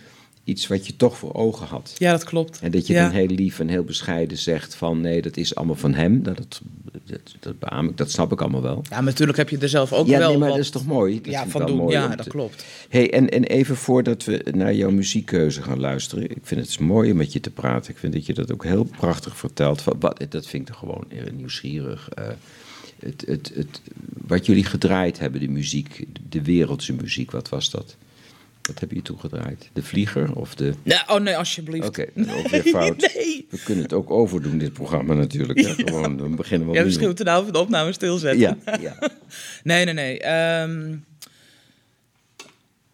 [0.49, 1.95] iets wat je toch voor ogen had.
[1.97, 2.59] Ja, dat klopt.
[2.61, 3.03] En dat je ja.
[3.03, 6.23] dan heel lief en heel bescheiden zegt van nee, dat is allemaal van hem.
[6.23, 6.37] Dat,
[7.05, 8.81] dat, dat beaam ik, dat snap ik allemaal wel.
[8.89, 10.71] Ja, maar natuurlijk heb je er zelf ook ja, wel nee, maar wat dat is
[10.71, 11.21] toch mooi?
[11.21, 11.77] Dat ja, van doen.
[11.77, 12.65] mooi Ja, te- dat klopt.
[12.89, 16.23] Hey, en, en even voordat we naar jouw muziekkeuze gaan luisteren.
[16.23, 17.91] Ik vind het mooi om met je te praten.
[17.91, 19.83] Ik vind dat je dat ook heel prachtig vertelt.
[19.99, 22.09] Wat, dat vind ik toch gewoon nieuwsgierig.
[22.09, 22.27] eh,
[22.99, 23.81] het, het, het,
[24.27, 27.95] wat jullie gedraaid hebben, de muziek, de wereldse muziek, wat was dat?
[28.61, 29.69] Wat heb je toen gedraaid?
[29.73, 30.73] De Vlieger of de...
[31.07, 31.87] Oh nee, alsjeblieft.
[31.87, 32.01] Oké,
[32.37, 32.97] ook weer fout.
[33.15, 33.47] Nee.
[33.49, 35.59] We kunnen het ook overdoen, dit programma natuurlijk.
[35.59, 35.73] Hè?
[35.73, 38.39] Gewoon, dan beginnen we Ja, misschien moeten we nou even de opname stilzetten.
[38.39, 38.97] Ja, ja.
[39.63, 40.19] Nee, nee, nee.
[40.19, 40.95] Ehm,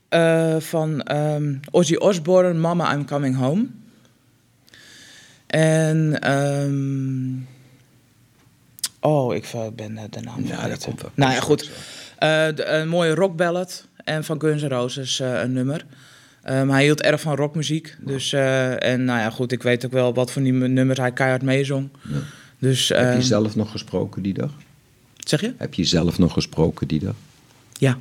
[0.09, 3.65] eh, van ehm, Ozzy Osbourne, Mama, I'm Coming Home.
[5.47, 6.19] En...
[6.21, 7.33] ehm,
[8.99, 10.69] oh, ik ben de naam vergeten.
[10.69, 11.11] dat komt wel.
[11.15, 11.69] Nou ja, goed.
[12.17, 13.87] Eh, de- een mooie rockballad.
[14.05, 15.85] En van Guns N' Roses eh, een nummer.
[16.41, 17.95] Ehm, hij hield erg van rockmuziek.
[17.99, 21.11] Dus, eh, en nou ja, goed, ik weet ook wel wat voor die nummers hij
[21.11, 21.89] keihard meezong.
[22.09, 22.19] Ja.
[22.59, 24.51] Dus, Heb ehm, je zelf nog gesproken die dag?
[25.17, 25.53] zeg je?
[25.57, 27.15] Heb je zelf nog gesproken die dag?
[27.73, 27.99] Ja.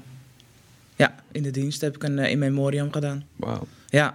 [0.96, 3.24] Ja, in de dienst heb ik een in memoriam gedaan.
[3.36, 3.66] Wauw.
[3.88, 4.14] Ja.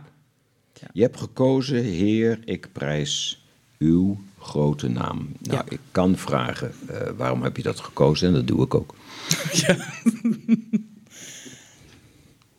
[0.94, 3.44] Je hebt gekozen, Heer, ik prijs
[3.78, 5.30] uw grote naam.
[5.40, 5.64] Nou, Ja.
[5.70, 6.72] ik kan vragen,
[7.18, 8.28] waarom heb je dat gekozen?
[8.28, 8.96] En dat doe ik ook.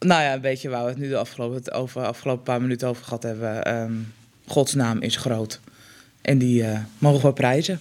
[0.00, 2.88] Nou ja, een beetje waar we het nu de afgelopen, het over, afgelopen paar minuten
[2.88, 3.64] over gehad hebben.
[3.64, 3.92] Ehm,
[4.46, 5.60] Gods naam is groot.
[6.22, 7.80] En die eh, mogen we prijzen.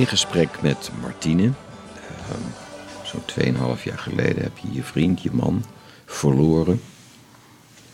[0.00, 1.42] In gesprek met Martine.
[1.42, 2.48] Ehm,
[3.04, 5.64] Zo'n 2,5 jaar geleden heb je je vriend, je man,
[6.06, 6.80] verloren.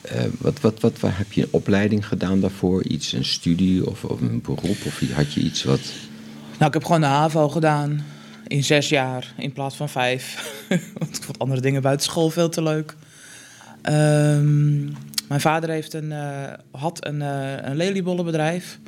[0.00, 2.84] Ehm, wat, wat, wat, wat, heb je een opleiding gedaan daarvoor?
[2.84, 4.86] Iets, een studie of, of een beroep?
[4.86, 5.80] Of had je iets wat...
[6.52, 8.04] Nou, ik heb gewoon de HAVO gedaan
[8.46, 10.52] in zes jaar in plaats van vijf.
[10.98, 12.96] Want ik vond andere dingen buiten school veel te leuk.
[13.82, 14.84] Ehm,
[15.28, 18.78] mijn vader heeft een, eh, had een, uh, een leliebollenbedrijf.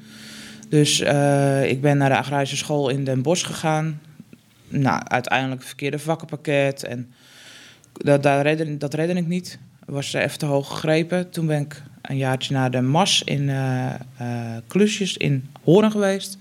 [0.68, 4.00] Dus eh, ik ben naar de agrarische school in Den Bosch gegaan.
[4.68, 6.85] Nou, uiteindelijk verkeerde vakkenpakket.
[6.85, 7.12] En
[7.92, 9.59] dat, dat, redde, dat redde ik niet.
[9.87, 11.31] Was even te hoog gegrepen.
[11.31, 13.50] Toen ben ik een jaartje naar de MAS in
[14.66, 16.38] Klusjes in Horen geweest.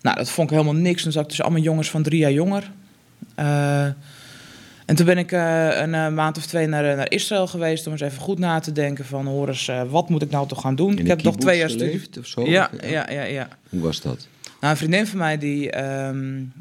[0.00, 1.02] Nou, dat vond ik helemaal niks.
[1.02, 2.70] Dan zat ik tussen allemaal jongens van drie jaar jonger.
[4.90, 7.92] En toen ben ik uh, een uh, maand of twee naar, naar Israël geweest om
[7.92, 10.74] eens even goed na te denken van, hoor eens, wat moet ik nou toch gaan
[10.74, 10.98] doen?
[10.98, 12.46] Ik heb nog twee jaar studie of zo?
[12.46, 14.28] Ja, ja, ja, ja, Hoe was dat?
[14.60, 16.52] Nou, een vriendin van mij die um,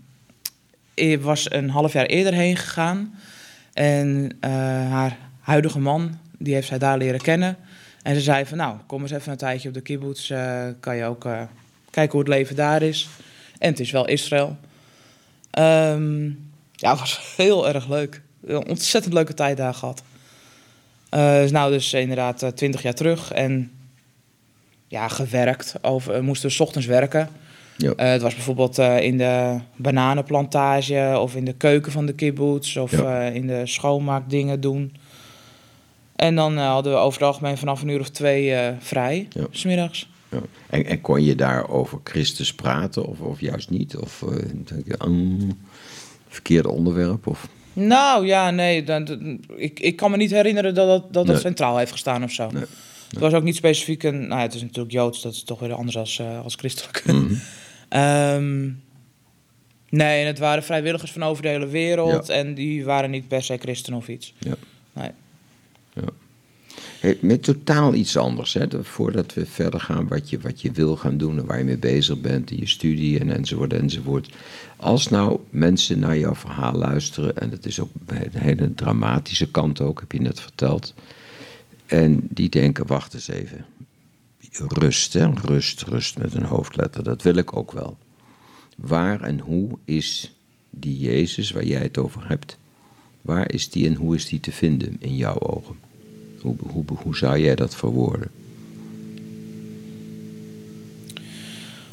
[1.21, 3.13] was een half jaar eerder heen gegaan.
[3.73, 4.37] En
[4.89, 7.57] haar huidige man, die heeft zij daar leren kennen.
[8.01, 10.33] En ze zei van, nou, kom eens even een tijdje op de kibbutz.
[10.79, 11.27] kan je ook
[11.89, 13.09] kijken hoe het leven daar is.
[13.57, 14.57] En het is wel Israël.
[15.59, 16.48] Um,
[16.79, 18.21] ja, het was heel erg leuk.
[18.43, 20.03] Een ontzettend leuke tijd daar gehad.
[21.13, 23.31] Uh, nou, dus inderdaad uh, twintig jaar terug.
[23.31, 23.71] En
[24.87, 25.75] ja, gewerkt.
[25.81, 27.29] Over, we moesten s ochtends werken.
[27.77, 32.91] Uh, het was bijvoorbeeld in de bananenplantage of in de keuken van de kibbutz of
[33.33, 34.95] in de schoonmaakdingen doen.
[36.15, 39.45] En dan hadden we over het algemeen vanaf een uur of twee vrij, ja.
[39.49, 40.09] smiddags.
[40.29, 40.41] Ja.
[40.69, 43.97] En, en, kon je daar over Christus praten of, of juist niet?
[43.97, 44.23] Of
[44.65, 45.57] denk je, um,
[46.29, 47.27] verkeerde onderwerp?
[47.27, 47.47] Of?
[47.73, 48.83] Nou ja, nee.
[48.83, 52.31] Dan, ik, ik kan me niet herinneren dat dat, dat, dat centraal heeft gestaan of
[52.31, 52.49] zo.
[52.51, 52.63] Nee.
[53.09, 54.27] Het was ook niet specifiek een.
[54.27, 57.03] Nou, het is natuurlijk joods, dat is toch weer anders als, uh, als christelijk.
[57.05, 57.39] Mm
[57.89, 58.01] -hmm.
[58.01, 58.81] um,
[59.89, 62.33] nee, en het waren vrijwilligers van over de hele wereld ja.
[62.33, 64.33] en die waren niet per se christen of iets.
[64.37, 64.55] Ja.
[64.93, 65.09] Nee.
[67.19, 68.83] Met totaal iets anders, hè?
[68.83, 71.77] voordat we verder gaan, wat je, wat je wil gaan doen en waar je mee
[71.77, 74.33] bezig bent in je studie en enzovoort enzovoort.
[74.75, 79.81] Als nou mensen naar jouw verhaal luisteren, en dat is ook een hele dramatische kant
[79.81, 80.93] ook, heb je net verteld,
[81.85, 83.65] en die denken, wacht eens even,
[84.51, 85.29] rust, hè?
[85.29, 87.97] rust, rust met een hoofdletter, dat wil ik ook wel.
[88.75, 90.35] Waar en hoe is
[90.69, 92.57] die Jezus waar jij het over hebt,
[93.21, 95.88] waar is die en hoe is die te vinden in jouw ogen?
[96.41, 98.31] Hoe, hoe, hoe zou jij dat verwoorden?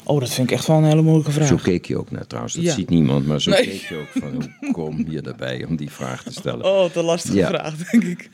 [0.03, 1.47] Oh, dat vind ik echt wel een hele moeilijke vraag.
[1.47, 2.55] Zo keek je ook naar trouwens.
[2.55, 2.73] Dat ja.
[2.73, 3.61] ziet niemand, maar zo nee.
[3.63, 6.65] keek je ook van hoe kom je erbij om die vraag te stellen.
[6.65, 7.47] Oh, te lastige ja.
[7.47, 8.29] vraag, denk ik.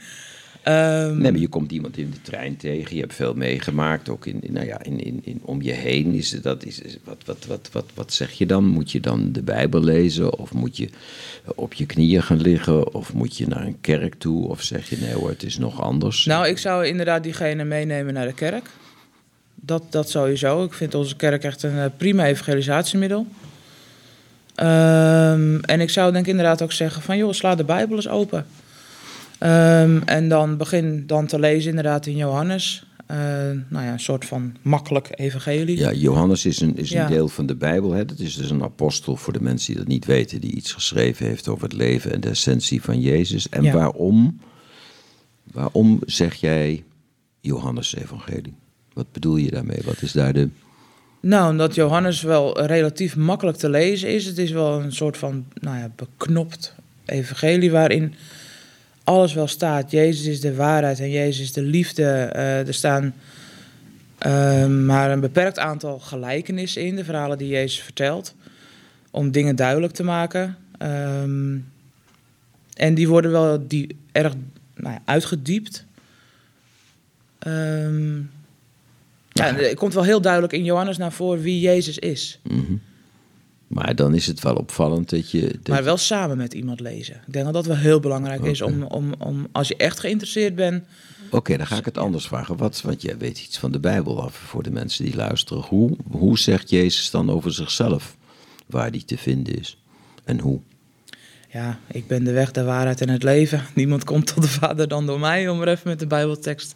[0.67, 2.95] Um, nee, maar je komt iemand in de trein tegen.
[2.95, 6.13] Je hebt veel meegemaakt, ook in, in nou ja, in, in, in, om je heen.
[6.13, 8.65] Is, dat, is, wat, wat, wat, wat, wat zeg je dan?
[8.65, 10.38] Moet je dan de Bijbel lezen?
[10.39, 10.89] Of moet je
[11.56, 12.93] op je knieën gaan liggen?
[12.93, 14.47] Of moet je naar een kerk toe?
[14.47, 16.26] Of zeg je nee hoor, het is nog anders?
[16.26, 18.69] Nou, ik zou inderdaad diegene meenemen naar de kerk.
[19.56, 20.63] Dat, dat sowieso.
[20.63, 23.28] Ik vind onze kerk echt een prima evangelisatiemiddel.
[24.56, 27.17] Um, en ik zou denk ik inderdaad ook zeggen van...
[27.17, 28.45] joh, sla de Bijbel eens open.
[29.44, 32.86] Um, en dan begin dan te lezen inderdaad in Johannes.
[33.12, 33.18] Uh,
[33.68, 35.78] nou ja, een soort van makkelijk evangelie.
[35.78, 37.08] Ja, Johannes is een, is een ja.
[37.08, 37.92] deel van de Bijbel.
[37.92, 38.06] Hè?
[38.06, 40.42] Dat is dus een apostel voor de mensen die dat niet weten...
[40.42, 43.50] die iets geschreven heeft over het leven en de essentie van Jezus.
[43.50, 43.74] En ja.
[43.74, 44.40] waarom,
[45.52, 46.84] waarom zeg jij
[47.40, 48.54] Johannes evangelie?
[48.94, 49.80] Wat bedoel je daarmee?
[49.86, 50.50] Wat is daar de...
[51.20, 54.26] Nou, omdat Johannes wel relatief makkelijk te lezen is.
[54.26, 56.76] Het is wel een soort van nou ja, beknopt
[57.06, 58.14] evangelie waarin
[59.04, 59.92] alles wel staat.
[59.92, 62.34] Jezus is de waarheid en Jezus is de liefde.
[62.36, 63.13] Uh, er staan
[64.26, 68.36] uh, maar een beperkt aantal gelijkenissen in, de verhalen die Jezus vertelt,
[69.12, 70.58] om dingen duidelijk te maken.
[70.82, 71.72] Um,
[72.74, 74.34] en die worden wel die, erg
[74.76, 75.86] nou ja, uitgediept.
[77.48, 78.32] Um,
[79.32, 82.39] ja, er komt wel heel duidelijk in Johannes naar voren wie Jezus is.
[82.44, 82.82] Mm -hmm.
[83.74, 85.42] Maar dan is het wel opvallend dat je.
[85.42, 87.16] Dat maar wel samen met iemand lezen.
[87.28, 88.52] Ik denk dat dat wel heel belangrijk okay.
[88.52, 90.84] is om, om, om, als je echt geïnteresseerd bent.
[91.26, 92.58] Oké, okay, dan ga ik het anders vragen.
[92.58, 95.64] Wat, want jij weet iets van de Bijbel af voor de mensen die luisteren.
[95.64, 98.16] Hoe, hoe zegt Jezus dan over zichzelf
[98.66, 99.78] waar die te vinden is?
[100.24, 100.60] En hoe?
[101.50, 103.64] Ja, ik ben de weg, de waarheid en het leven.
[103.76, 106.76] Niemand komt tot de Vader dan door mij, om er even met de Bijbeltekst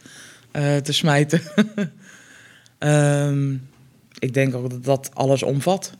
[0.54, 1.42] uh, te smijten.
[2.80, 3.70] um,
[4.20, 5.94] ik denk ook dat dat alles omvat.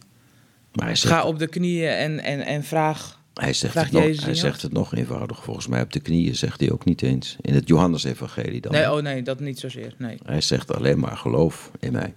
[0.78, 3.20] Maar hij zegt, Ga op de knieën en, en, en vraag.
[3.34, 5.44] Hij zegt, vraag het nog, Jezus hij zegt het nog eenvoudig.
[5.44, 7.36] Volgens mij op de knieën zegt hij ook niet eens.
[7.42, 8.72] In het Johannes-evangelie dan.
[8.72, 9.94] Nee, oh nee, dat niet zozeer.
[9.98, 10.18] Nee.
[10.26, 12.14] Hij zegt alleen maar geloof in mij.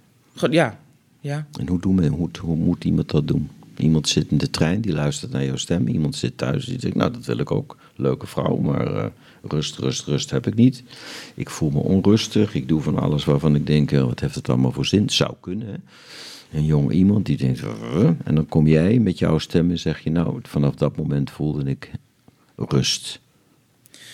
[0.49, 0.79] Ja,
[1.19, 1.47] ja.
[1.59, 3.49] En hoe, doen we, hoe, hoe moet iemand dat doen?
[3.77, 5.87] Iemand zit in de trein, die luistert naar jouw stem.
[5.87, 7.77] Iemand zit thuis, die denkt, nou, dat wil ik ook.
[7.95, 9.05] Leuke vrouw, maar eh,
[9.41, 10.83] rust, rust, rust heb ik niet.
[11.35, 12.55] Ik voel me onrustig.
[12.55, 15.09] Ik doe van alles waarvan ik denk, eh, wat heeft het allemaal voor zin?
[15.09, 15.75] Zou kunnen, hè?
[16.51, 17.63] Een jong iemand die denkt,
[18.23, 21.69] en dan kom jij met jouw stem en zeg je, nou, vanaf dat moment voelde
[21.69, 21.91] ik
[22.55, 23.19] rust.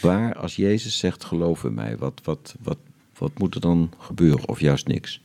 [0.02, 2.78] Waar, als Jezus zegt, geloof in mij, wat, wat, wat,
[3.18, 4.48] wat moet er dan gebeuren?
[4.48, 5.22] Of juist niks?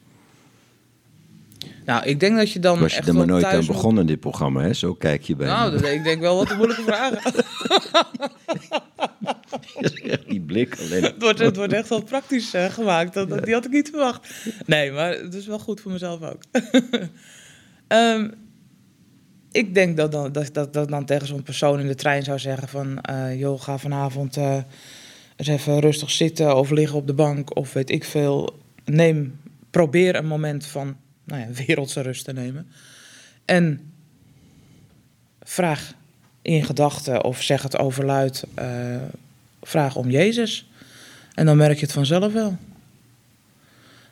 [1.84, 4.06] Nou, ik denk dat je dan Was je echt er maar nooit aan begonnen in
[4.06, 4.72] dit programma, hè?
[4.72, 5.94] Zo kijk je bij Nou, me.
[5.94, 7.20] ik denk wel wat een moeilijke vragen.
[10.26, 11.02] Die blik alleen.
[11.02, 13.14] het, wordt, het wordt echt wel praktisch eh, gemaakt.
[13.14, 14.28] Dat, Die had ik niet verwacht.
[14.66, 16.42] Nee, maar het is wel goed voor mezelf ook.
[17.86, 18.28] Ehm,
[19.50, 22.68] ik denk dat dan, dat, dat, dan tegen zo'n persoon in de trein zou zeggen
[22.68, 23.00] van...
[23.00, 24.58] eh, joh, ga vanavond eh,
[25.36, 28.60] eens even rustig zitten of liggen op de bank of weet ik veel.
[28.84, 32.66] Neem, probeer een moment van nou ja, wereldse rust te nemen.
[33.44, 33.92] En
[35.40, 35.94] vraag
[36.42, 38.96] in gedachten of zeg het overluid, eh,
[39.62, 40.70] vraag om Jezus.
[41.34, 42.56] En dan merk je het vanzelf wel.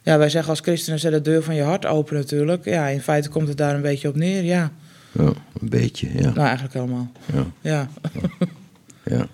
[0.03, 2.65] Ja, wij zeggen als christenen, zet de deur van je hart open natuurlijk.
[2.65, 4.73] Ja, in feite komt het daar een beetje op neer, ja.
[5.13, 6.21] Ja, een beetje, ja.
[6.21, 7.89] Nou, eigenlijk helemaal, ja, ja.
[9.05, 9.29] ja.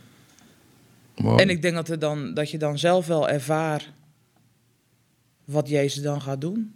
[1.36, 3.90] En ik denk dat, er dan, dat je dan zelf wel ervaart
[5.44, 6.74] wat Jezus dan gaat doen.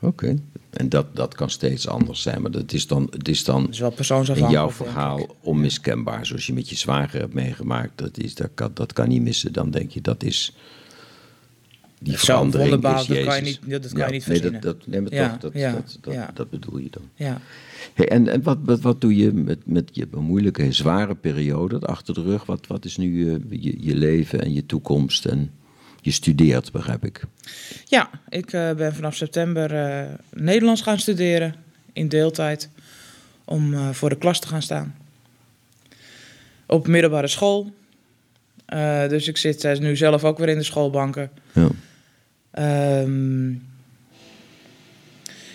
[0.00, 0.38] Oké.
[0.78, 3.78] En dat, dat kan steeds anders zijn, maar dat is dan, het is dan is
[3.78, 3.92] wel
[4.34, 6.26] in jouw verhaal onmiskenbaar.
[6.26, 9.52] Zoals je met je zwager hebt meegemaakt, dat, is, dat, kan, dat kan niet missen.
[9.52, 10.56] Dan denk je, dat is...
[12.00, 13.40] Die verandering is dat kan je Jezus.
[13.60, 15.98] niet- dat kan je niet nee, dat, dat, nee, maar Ja, toch, dat, ja, dat,
[16.00, 16.30] dat, ja.
[16.34, 17.02] dat bedoel je dan.
[17.14, 17.40] Ja.
[17.94, 22.14] Hey, en en wat, wat, wat doe je met, met je moeilijke, zware periode achter
[22.14, 22.44] de rug?
[22.44, 25.24] Wat, wat is nu je, je, je leven en je toekomst?
[25.24, 25.50] En
[26.00, 27.22] je studeert, begrijp ik.
[27.84, 31.54] Ja, ik eh, ben vanaf september eh, Nederlands gaan studeren
[31.92, 32.68] in deeltijd
[33.44, 34.96] om eh, voor de klas te gaan staan.
[36.66, 37.76] Op middelbare school.
[39.08, 41.30] Dus ik zit nu zelf ook weer in de schoolbanken.
[41.52, 41.68] Ja.
[42.50, 43.50] Ehm,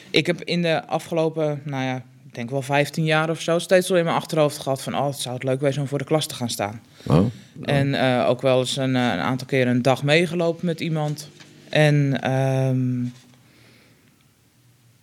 [0.09, 2.03] ik heb in de afgelopen, nou ja,
[2.33, 5.05] ik denk wel 15 jaar of zo, steeds wel in mijn achterhoofd gehad van, oh,
[5.05, 6.81] het zou het leuk zijn om voor de klas te gaan staan.
[7.07, 7.25] Oh,
[7.61, 11.29] En eh, ook wel eens een, eh, een aantal keer een dag meegelopen met iemand.
[11.69, 13.03] En ehm,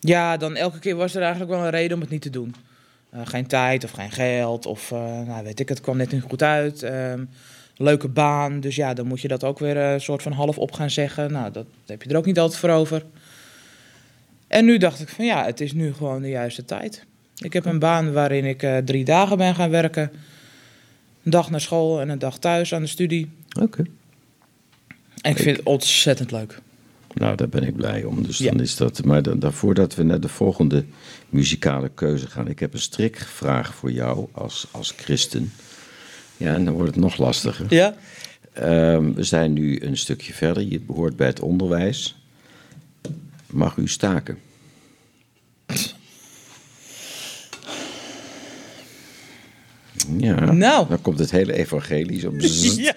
[0.00, 2.54] ja, dan elke keer was er eigenlijk wel een reden om het niet te doen.
[3.10, 4.90] Eh, geen tijd of geen geld of
[5.26, 6.82] nou, weet ik, het kwam net niet goed uit.
[6.82, 7.24] Ehm,
[7.76, 10.72] leuke baan, dus ja, dan moet je dat ook weer een soort van half op
[10.72, 11.32] gaan zeggen.
[11.32, 13.04] Nou, dat heb je er ook niet altijd voor over.
[14.48, 17.08] En nu dacht ik van ja, het is nu gewoon de juiste tijd.
[17.40, 20.10] Ik heb een baan waarin ik eh, drie dagen ben gaan werken.
[21.22, 23.30] Een dag naar school en een dag thuis aan de studie.
[23.60, 23.84] oké.
[25.20, 26.58] En ik vind het ontzettend leuk.
[27.14, 28.22] Nou, daar ben ik blij om.
[28.22, 28.50] Dus Ja.
[28.50, 29.04] dan is dat.
[29.04, 30.84] Maar dan, dan, voordat we naar de volgende
[31.28, 35.52] muzikale keuze gaan, ik heb een strikvraag voor jou als, als christen.
[36.36, 37.66] Ja, en dan wordt het nog lastiger.
[37.68, 37.94] Ja?
[38.52, 40.62] Ehm, we zijn nu een stukje verder.
[40.62, 42.22] Je behoort bij het onderwijs.
[43.46, 44.38] Mag u staken?
[50.18, 50.88] Ja, Nou.
[50.88, 52.30] dan komt het hele evangelie zo.
[52.30, 52.78] bzzzt.
[52.78, 52.94] Ja.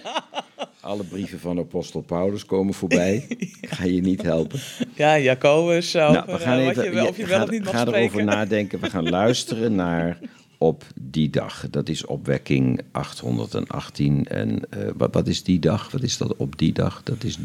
[0.80, 3.28] Alle brieven van apostel Paulus komen voorbij.
[3.62, 4.60] Ga je niet helpen.
[4.96, 5.96] Ja, Jacobus.
[5.96, 7.64] Over, Nou, we gaan eh, even, wat je, wel- of je wel ga, of niet
[7.64, 8.80] mag ga erover nadenken.
[8.80, 10.20] We gaan luisteren naar
[10.58, 11.66] op die dag.
[11.72, 14.26] Dat is opwekking 818.
[14.28, 15.92] En eh, wat, wat is die dag?
[15.92, 17.02] Wat is dat op die dag?
[17.04, 17.38] Dat is,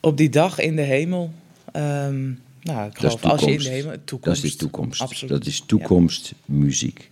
[0.00, 1.30] Op die dag in de hemel.
[1.72, 2.22] ehm,
[2.62, 3.90] nou, ik dat geloof als je in de hemel...
[3.90, 4.44] Dat Toekomst.
[4.44, 5.00] is toekomst.
[5.00, 5.30] Absoluut.
[5.34, 7.10] Dat is toekomstmuziek.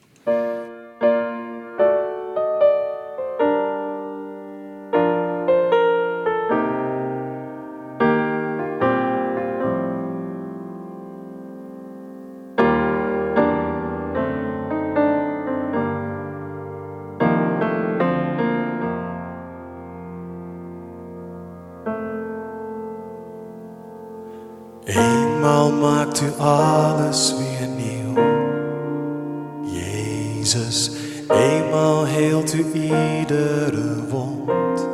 [25.81, 28.23] Maakt u alles weer nieuw.
[29.65, 30.91] Jezus,
[31.29, 34.89] eenmaal heelt u iedere wond.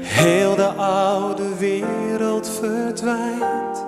[0.00, 3.84] Heel de oude wereld verdwijnt,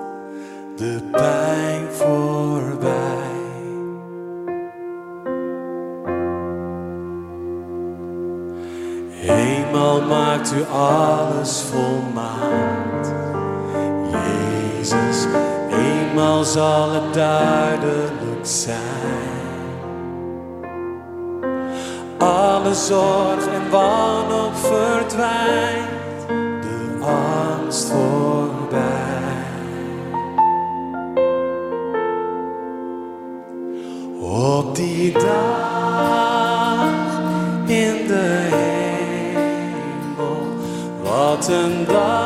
[0.76, 3.32] de pijn voorbij.
[9.22, 11.93] Eenmaal maakt u alles volmaakt.
[16.54, 18.78] zal het duidelijk zijn.
[22.18, 26.26] Alle zorg en wanhoop verdwijnt,
[26.62, 28.82] de angst voorbij.
[34.20, 35.22] Op die dag
[37.66, 40.36] in de hemel,
[41.02, 42.23] wat een dag.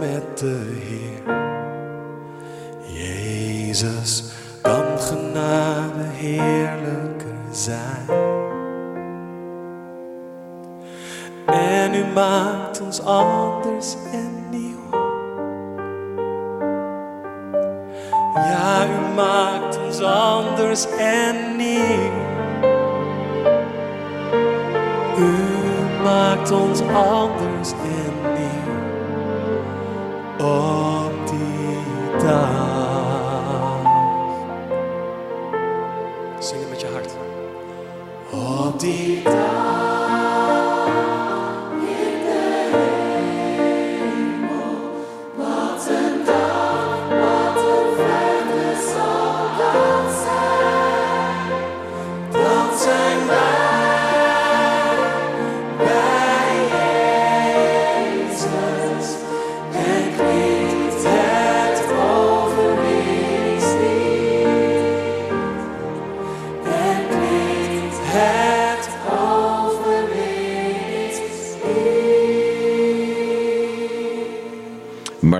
[0.00, 1.34] Met de Heer.
[2.82, 4.24] Jezus
[4.62, 8.06] kan genade heerlijker zijn.
[11.46, 14.98] En u maakt ons anders en nieuw.
[18.34, 22.24] Ja, u maakt ons anders en nieuw.
[25.18, 25.34] U
[26.02, 27.85] maakt ons anders en
[30.46, 30.95] op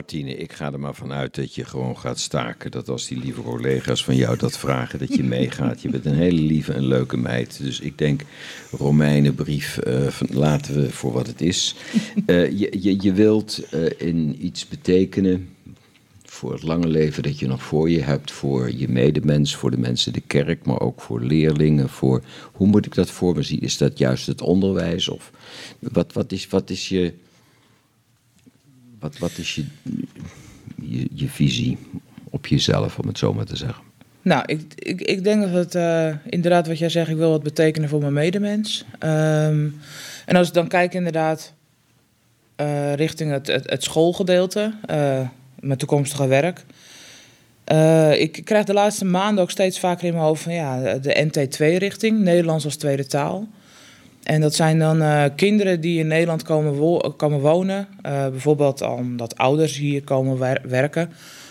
[0.07, 2.71] Martine, ik ga er maar vanuit dat je gewoon gaat staken.
[2.71, 5.83] Dat als die lieve collega's van jou dat vragen, dat je meegaat.
[5.83, 7.59] Je bent een hele lieve en leuke meid.
[7.63, 8.23] Dus ik denk,
[8.71, 9.79] Romeinenbrief,
[10.09, 11.75] van, laten we voor wat het is.
[12.27, 15.49] Eh, je, je, je wilt eh, in iets betekenen
[16.25, 19.79] voor het lange leven dat je nog voor je hebt, voor je medemens, voor de
[19.79, 21.89] mensen in de kerk, maar ook voor leerlingen.
[21.89, 23.61] Voor, hoe moet ik dat voor me zien?
[23.61, 25.09] Is dat juist het onderwijs?
[25.09, 25.31] Of
[25.79, 27.13] wat, wat, is, wat is je.
[28.99, 29.65] Wat, wat is je,
[31.13, 31.79] je, visie
[32.31, 33.85] op jezelf, om het zo maar te zeggen?
[34.23, 37.43] Nou, ik, ik, ik denk dat het eh, inderdaad wat jij zegt, ik wil wat
[37.43, 38.85] betekenen voor mijn medemens.
[38.99, 39.69] Ehm,
[40.27, 41.53] en als ik dan kijk inderdaad
[42.57, 45.29] eh, richting het, het, schoolgedeelte, eh,
[45.61, 46.65] mijn toekomstige werk.
[48.19, 52.19] Ik krijg de laatste maanden ook steeds vaker in mijn hoofd van ja, de NT2-richting,
[52.21, 53.49] Nederlands als tweede taal.
[54.27, 57.89] En dat zijn dan eh, kinderen die in Nederland komen, komen wonen.
[58.03, 61.11] eh, bijvoorbeeld omdat ouders hier komen wer- werken.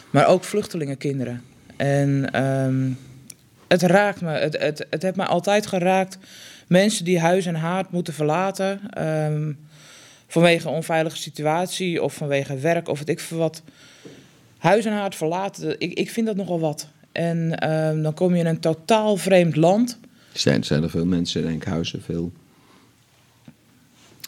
[0.10, 1.42] Maar ook vluchtelingenkinderen.
[1.78, 2.90] En ehm,
[3.68, 4.30] het raakt me.
[4.30, 6.18] Het, het, het heeft mij altijd geraakt
[6.68, 8.80] mensen die huis en haard moeten verlaten.
[8.90, 9.52] ehm,
[10.28, 13.62] vanwege een onveilige situatie of vanwege werk of weet ik veel wat.
[14.58, 16.88] Huis en haard verlaten, ik, ik vind dat nogal wat.
[17.12, 20.00] En ehm, dan kom je in een totaal vreemd land.
[20.34, 22.02] Zijn, zijn er veel mensen in Enkhuizen?
[22.02, 22.32] Veel?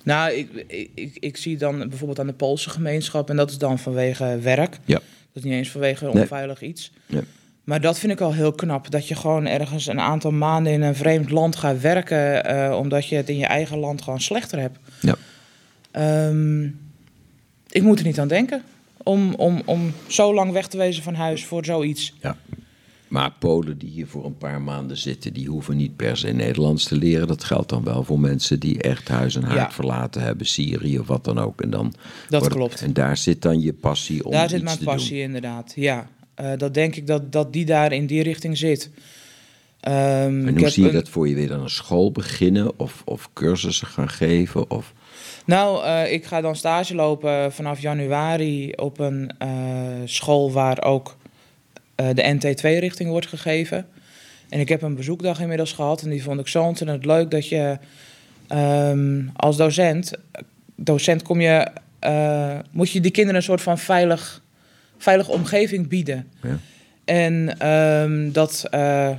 [0.07, 0.49] Nou, ik,
[0.93, 4.77] ik, ik, zie dan bijvoorbeeld aan de Poolse gemeenschap, en dat is dan vanwege werk.
[4.85, 4.95] Ja.
[4.95, 5.03] Dat
[5.33, 6.13] is niet eens vanwege Nee.
[6.21, 6.91] onveilig iets.
[7.63, 8.91] Maar dat vind ik al heel knap.
[8.91, 12.45] Dat je gewoon ergens een aantal maanden in een vreemd land gaat werken.
[12.45, 14.77] eh, omdat je het in je eigen land gewoon slechter hebt.
[15.01, 15.15] Ja.
[15.91, 16.63] Ehm,
[17.69, 18.61] ik moet er niet aan denken.
[19.03, 22.13] Om, om, om zo lang weg te wezen van huis voor zoiets.
[22.21, 22.37] Ja.
[23.07, 26.83] Maar Polen die hier voor een paar maanden zitten, die hoeven niet per se Nederlands
[26.83, 27.27] te leren.
[27.27, 29.71] Dat geldt dan wel voor mensen die echt huis en haard Ja.
[29.71, 31.61] verlaten hebben, Syrië of wat dan ook.
[31.61, 31.93] En dan
[32.29, 32.81] Dat wordt- klopt.
[32.81, 35.71] En daar zit dan je passie om Daar zit mijn passie inderdaad.
[35.75, 38.89] Ja, Eh, dat denk ik dat, dat die daar in die richting zit.
[39.79, 40.47] Ehm.
[40.47, 43.29] En hoe zie je een- dat voor je weer dan een school beginnen of, of
[43.33, 44.69] cursussen gaan geven?
[44.71, 44.93] Of,
[45.45, 49.47] Nou, eh, ik ga dan stage lopen vanaf januari op een eh,
[50.05, 51.17] school waar ook
[51.97, 53.87] de NT2-richting wordt gegeven.
[54.49, 57.47] En ik heb een bezoekdag inmiddels gehad en die vond ik zo ontzettend leuk dat
[57.47, 57.77] je
[58.47, 60.11] ehm, als docent,
[60.75, 61.67] docent kom je,
[61.99, 64.41] eh, moet je die kinderen een soort van veilig,
[64.97, 66.27] veilige omgeving bieden.
[66.41, 66.59] Ja.
[67.05, 69.11] En ehm, dat eh,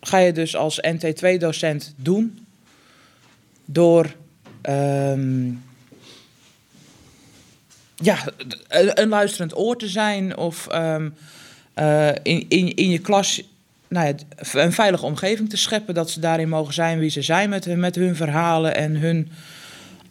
[0.00, 2.46] ga je dus als NT2-docent doen
[3.64, 4.14] door
[4.60, 5.50] ehm,
[7.94, 8.18] ja,
[8.68, 10.66] een, een luisterend oor te zijn of
[11.74, 13.42] eh, in, in, in je klas
[13.88, 14.14] nou ja,
[14.60, 15.94] een veilige omgeving te scheppen.
[15.94, 19.28] Dat ze daarin mogen zijn wie ze zijn met, hun- met hun verhalen en hun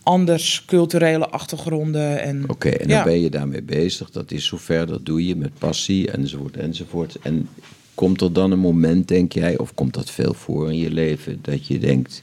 [0.04, 2.22] anders culturele achtergronden.
[2.22, 3.04] En, Oké, en dan Ja.
[3.04, 4.10] ben je daarmee bezig.
[4.12, 7.16] Dat is zover, dat doe je met passie enzovoort enzovoort.
[7.22, 7.50] En
[7.96, 11.40] komt er dan een moment, denk jij, of komt dat veel voor in je leven,
[11.42, 12.22] dat je denkt,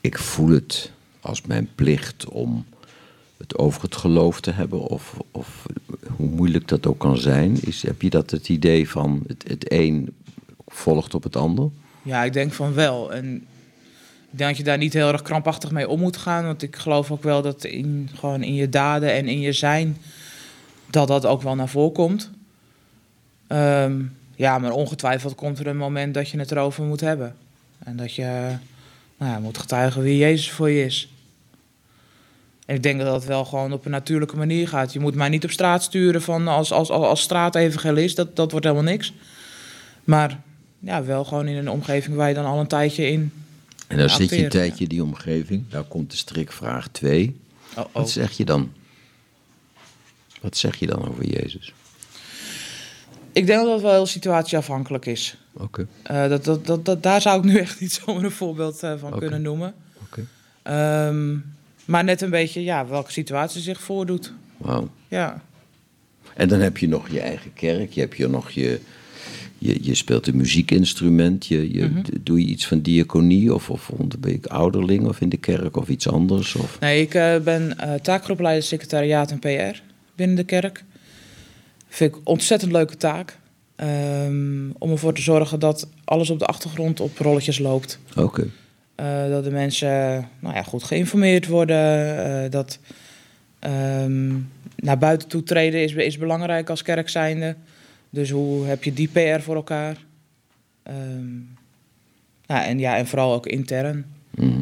[0.00, 0.90] ik voel het
[1.20, 2.64] als mijn plicht om
[3.40, 5.66] het over het geloof te hebben, of, of
[6.16, 7.62] hoe moeilijk dat ook kan zijn.
[7.62, 10.14] Is, heb je dat het idee van het, het een
[10.66, 11.70] volgt op het ander?
[12.02, 13.12] Ja, ik denk van wel.
[13.12, 13.34] En
[14.30, 16.44] ik denk dat je daar niet heel erg krampachtig mee om moet gaan.
[16.44, 19.96] Want ik geloof ook wel dat in, gewoon in je daden en in je zijn...
[20.86, 22.30] dat dat ook wel naar voren komt.
[23.46, 24.02] Ehm,
[24.36, 27.36] ja, maar ongetwijfeld komt er een moment dat je het erover moet hebben.
[27.78, 28.56] En dat je
[29.16, 31.08] nou ja, moet getuigen wie Jezus voor je is.
[32.70, 34.92] En ik denk dat dat wel gewoon op een natuurlijke manier gaat.
[34.92, 38.16] Je moet mij niet op straat sturen van als, als, als, als straatevangelist.
[38.16, 39.12] Dat, dat wordt helemaal niks.
[40.04, 40.40] Maar
[40.78, 43.32] ja, wel gewoon in een omgeving waar je dan al een tijdje in.
[43.86, 45.64] En dan zit je een tijdje in die omgeving.
[45.68, 47.40] Daar komt de strikvraag 2.
[47.76, 48.72] Oh, Wat zeg je dan?
[50.40, 51.72] Wat zeg je dan over Jezus?
[53.32, 55.36] Ik denk dat dat wel heel situatieafhankelijk is.
[55.52, 58.82] Oké, Eh, dat, dat, dat, dat, daar zou ik nu echt niet zomaar een voorbeeld
[58.82, 59.74] eh, van kunnen noemen.
[60.02, 60.26] oké.
[60.62, 61.36] Ehm,
[61.90, 64.32] maar net een beetje ja, welke situatie zich voordoet.
[64.56, 64.88] Wauw.
[65.08, 65.42] Ja.
[66.34, 67.92] En dan heb je nog je eigen kerk.
[67.92, 68.80] Je hebt hier nog je...
[69.58, 71.46] Je, je speelt een muziekinstrument.
[71.46, 72.00] Je, je, Mhm.
[72.22, 73.54] Doe je iets van diaconie?
[73.54, 75.06] Of, of ben ik ouderling?
[75.06, 75.76] Of in de kerk?
[75.76, 76.54] Of iets anders?
[76.54, 76.80] Of...
[76.80, 79.80] Nee, ik eh, ben eh taakgroepleider secretariaat en PR
[80.14, 80.84] binnen de kerk.
[81.88, 83.38] Vind ik een ontzettend leuke taak.
[83.76, 87.98] Ehm, om ervoor te zorgen dat alles op de achtergrond op rolletjes loopt.
[88.16, 88.46] Oké.
[89.30, 92.16] Dat de mensen nou ja, goed geïnformeerd worden.
[92.44, 92.78] eh, dat
[93.58, 94.32] ehm,
[94.76, 97.56] naar buiten toe treden is, is belangrijk als kerk zijnde.
[98.10, 99.96] Dus hoe heb je die PR voor elkaar?
[100.82, 101.34] Ehm,
[102.46, 104.04] nou, en, ja, en vooral ook intern.
[104.30, 104.60] Mhm.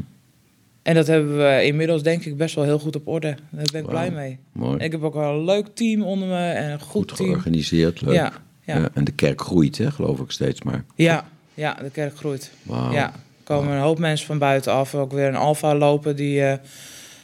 [0.82, 3.36] En dat hebben we inmiddels denk ik best wel heel goed op orde.
[3.50, 4.38] Daar ben ik blij mee.
[4.52, 4.78] Mooi.
[4.84, 7.28] Ik heb ook wel een leuk team onder me en een goed, Goed team.
[7.28, 8.00] georganiseerd.
[8.00, 8.14] Leuk.
[8.14, 8.32] Ja,
[8.64, 8.76] ja.
[8.78, 10.84] Ja, En de kerk groeit, hè, geloof ik steeds maar.
[10.94, 12.50] Ja, ja, de kerk groeit.
[12.62, 12.92] Wauw.
[12.92, 13.12] Ja,
[13.48, 14.94] komen een hoop mensen van buitenaf.
[14.94, 16.58] Ook weer een alfa lopen die eh,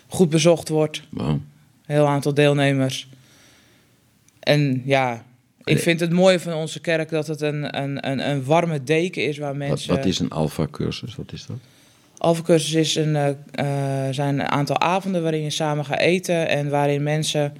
[0.06, 1.02] goed bezocht wordt.
[1.08, 1.40] Wauw.
[1.86, 3.08] Heel aantal deelnemers.
[4.40, 5.24] En ja,
[5.64, 9.26] ik vind het mooie van onze kerk dat het een, een, een, een warme deken
[9.26, 9.94] is waar mensen...
[9.94, 11.16] wat is een alfa-cursus?
[11.16, 11.56] Wat is dat?
[12.18, 16.70] Alpha-cursus is een, eh, eh, zijn een aantal avonden waarin je samen gaat eten en
[16.70, 17.56] waarin mensen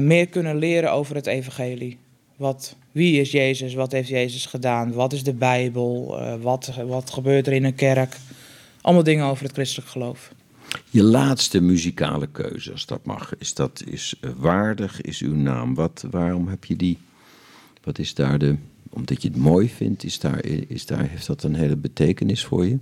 [0.00, 1.98] meer kunnen leren over het evangelie.
[2.36, 3.74] Wat, wie is Jezus?
[3.74, 4.92] Wat heeft Jezus gedaan?
[4.92, 6.18] Wat is de Bijbel?
[6.20, 8.16] Eh, wat, wat gebeurt er in een kerk?
[8.80, 10.32] Allemaal dingen over het christelijk geloof.
[10.90, 15.74] Je laatste muzikale keuze, als dat mag, is dat is eh, waardig, is uw naam.
[15.74, 16.98] Wat, waarom heb je die?
[17.82, 18.56] Wat is daar de.
[18.90, 22.66] Omdat je het mooi vindt, is daar, is daar, heeft dat een hele betekenis voor
[22.66, 22.78] je?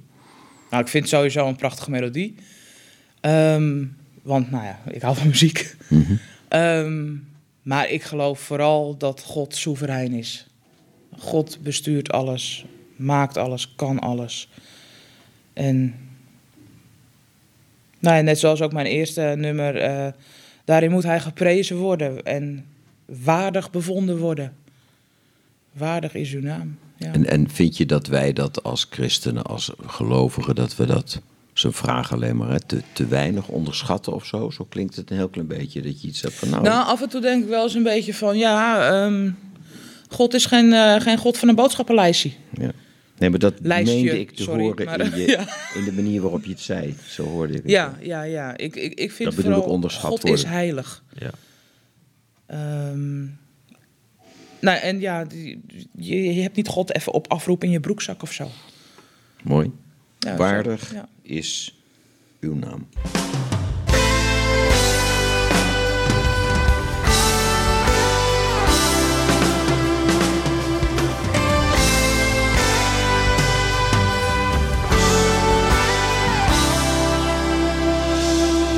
[0.71, 2.35] Nou, ik vind het sowieso een prachtige melodie.
[3.21, 3.85] Ehm,
[4.23, 5.77] want, nou ja, ik hou van muziek.
[6.49, 7.15] Ehm,
[7.67, 10.47] maar ik geloof vooral dat God soeverein is.
[11.19, 12.65] God bestuurt alles,
[12.97, 14.49] maakt alles, kan alles.
[15.53, 15.95] En
[17.99, 20.13] nou, net zoals ook mijn eerste nummer, eh,
[20.65, 22.67] daarin moet hij geprezen worden en
[23.05, 24.57] waardig bevonden worden.
[25.73, 26.79] Waardig is uw naam.
[26.97, 27.13] Ja.
[27.13, 31.21] En, en vind je dat wij dat als christenen, als gelovigen, dat we dat,
[31.59, 34.51] zo'n vraag alleen maar, hè, te, te weinig onderschatten of zo?
[34.51, 36.63] Zo klinkt het een heel klein beetje, dat je iets hebt van nou...
[36.63, 39.31] Nou, af en toe denk ik wel eens een beetje van, ja, ehm,
[40.09, 42.31] God is geen, eh, geen God van een boodschappenlijstje.
[42.53, 42.73] ja.
[43.19, 45.47] Nee, maar dat Lijstje, meende ik te sorry, horen maar, in, je, ja.
[45.75, 46.97] in de manier waarop je het zei.
[47.09, 47.71] Zo hoorde ik het.
[47.71, 48.57] Ja, ja, ja.
[48.57, 51.03] Ik, ik, ik vind Dat bedoel ik onderschat God is heilig.
[51.19, 51.31] Ja.
[52.47, 53.25] Ehm,
[54.61, 55.27] nou, en ja,
[55.97, 58.51] je, je hebt niet God even op afroep in je broekzak of zo.
[59.43, 59.71] Mooi.
[60.19, 61.09] Ja, zo, Waardig ja.
[61.27, 61.81] Is
[62.41, 62.87] uw naam.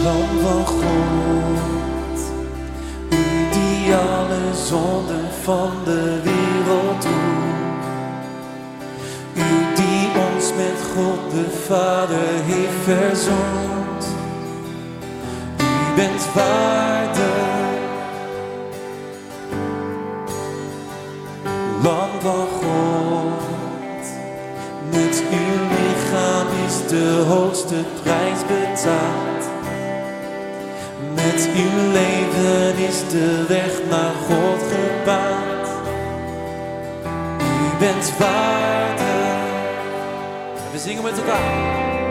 [0.02, 2.20] Lam van God,
[3.10, 7.27] u die alle zonden van de wereld droeg.
[10.98, 14.04] God de Vader heeft verzoend.
[15.60, 17.46] U bent waardig.
[21.82, 23.42] Lam van God,
[24.90, 29.44] met uw lichaam is de hoogste prijs betaald.
[31.14, 35.68] Met uw leven is de weg naar God gebaand.
[37.36, 39.07] U bent waardig.
[40.78, 42.08] We zingen met elkaar.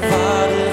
[0.00, 0.69] Waardig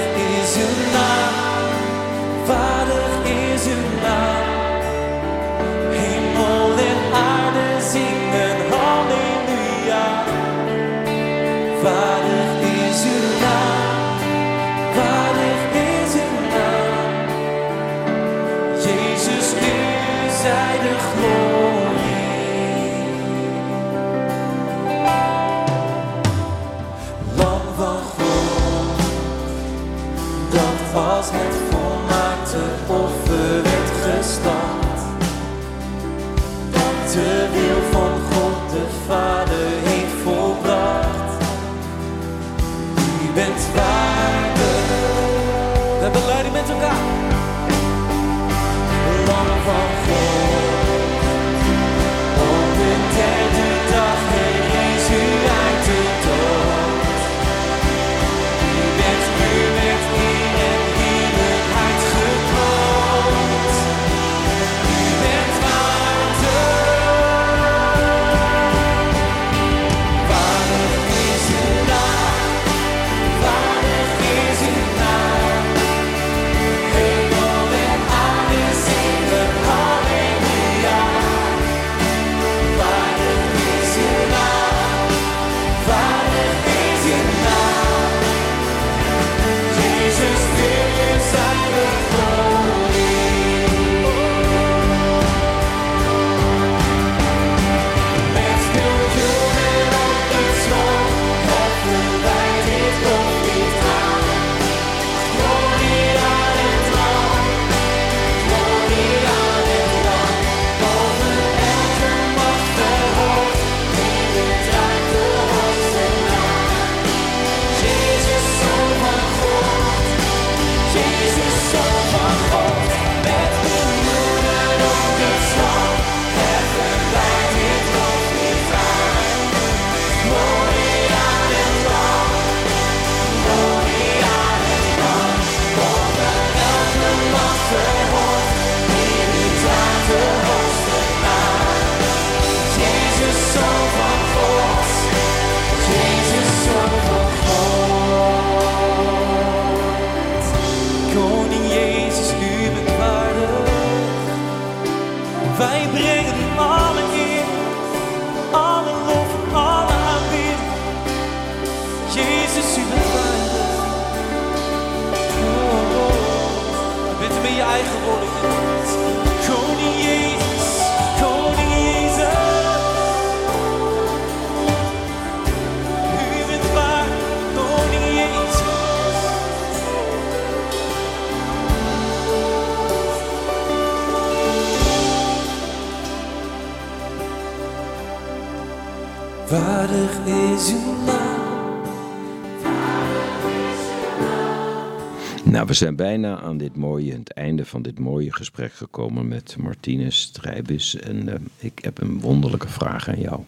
[195.78, 200.96] zijn bijna aan dit mooie, het einde van dit mooie gesprek gekomen met Martinez Strijbis.
[200.96, 203.42] En eh, ik heb een wonderlijke vraag aan jou.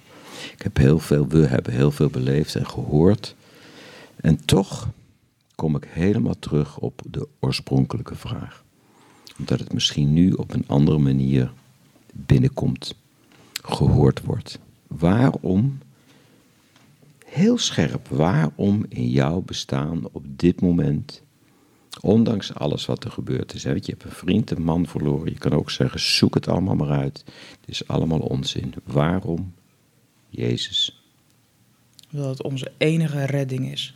[0.54, 3.36] Ik heb heel veel, we hebben heel veel beleefd en gehoord.
[4.16, 4.90] En toch
[5.56, 8.64] kom ik helemaal terug op de oorspronkelijke vraag.
[9.38, 11.52] Omdat het misschien nu op een andere manier
[12.14, 12.96] binnenkomt,
[13.62, 14.60] gehoord wordt.
[14.88, 15.78] Waarom,
[17.26, 21.22] heel scherp, waarom in jouw bestaan op dit moment,
[22.02, 25.38] ondanks alles wat er gebeurd is, hè, je hebt een vriend, een man verloren, je
[25.38, 27.24] kan ook zeggen, zoek het allemaal maar uit.
[27.60, 28.74] Het is allemaal onzin.
[28.84, 29.54] Waarom
[30.30, 31.04] Jezus?
[32.10, 33.94] Dat het onze enige redding is.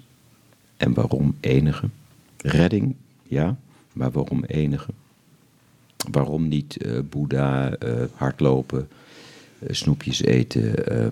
[0.78, 1.90] En waarom enige?
[2.38, 3.58] Redding, ja,
[3.94, 4.92] maar waarom enige?
[6.12, 8.88] Waarom niet eh Boeddha, eh, hardlopen,
[9.60, 10.74] eh, snoepjes eten?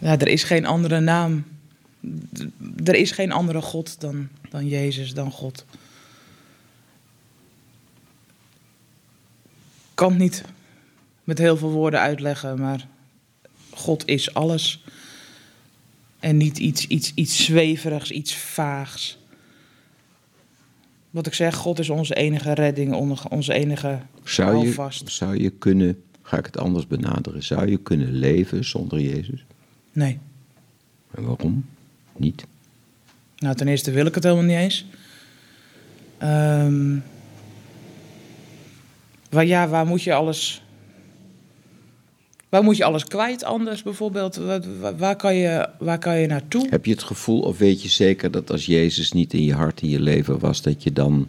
[0.00, 1.44] Ja, er is geen andere naam.
[2.84, 5.64] Er is geen andere God dan, dan Jezus, dan God.
[9.90, 10.44] Ik kan het niet
[11.24, 12.86] met heel veel woorden uitleggen, maar
[13.70, 14.84] God is alles.
[16.18, 19.18] En niet iets, iets, iets zweverigs, iets vaags.
[21.10, 22.94] Wat ik zeg, God is onze enige redding,
[23.30, 24.72] onze- enige zou, je,
[25.04, 29.44] zou je kunnen, ga ik het anders benaderen, zou je kunnen leven zonder Jezus?
[29.92, 30.18] Nee.
[31.10, 31.64] En waarom?
[32.20, 32.44] Niet.
[33.38, 34.86] Nou, ten eerste wil ik het helemaal niet eens.
[36.18, 36.96] Ehm
[39.30, 40.62] waar, ja, waar moet je alles...
[42.48, 44.40] Waar moet je alles kwijt anders bijvoorbeeld?
[44.96, 46.66] Waar kan, je, waar kan je naartoe?
[46.70, 49.82] Heb je het gevoel, of weet je zeker dat als Jezus niet in je hart,
[49.82, 51.28] in je leven was, dat je dan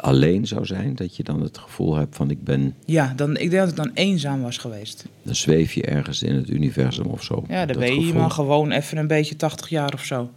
[0.00, 0.94] alleen zou zijn?
[0.94, 3.76] Dat je dan het gevoel hebt van ik ben, Ja, dan, ik denk dat ik
[3.76, 5.04] dan eenzaam was geweest.
[5.22, 7.44] dan zweef je ergens in het universum of zo.
[7.48, 8.20] Ja, dan ben je gevoel.
[8.20, 10.30] maar gewoon even een beetje 80 jaar of zo.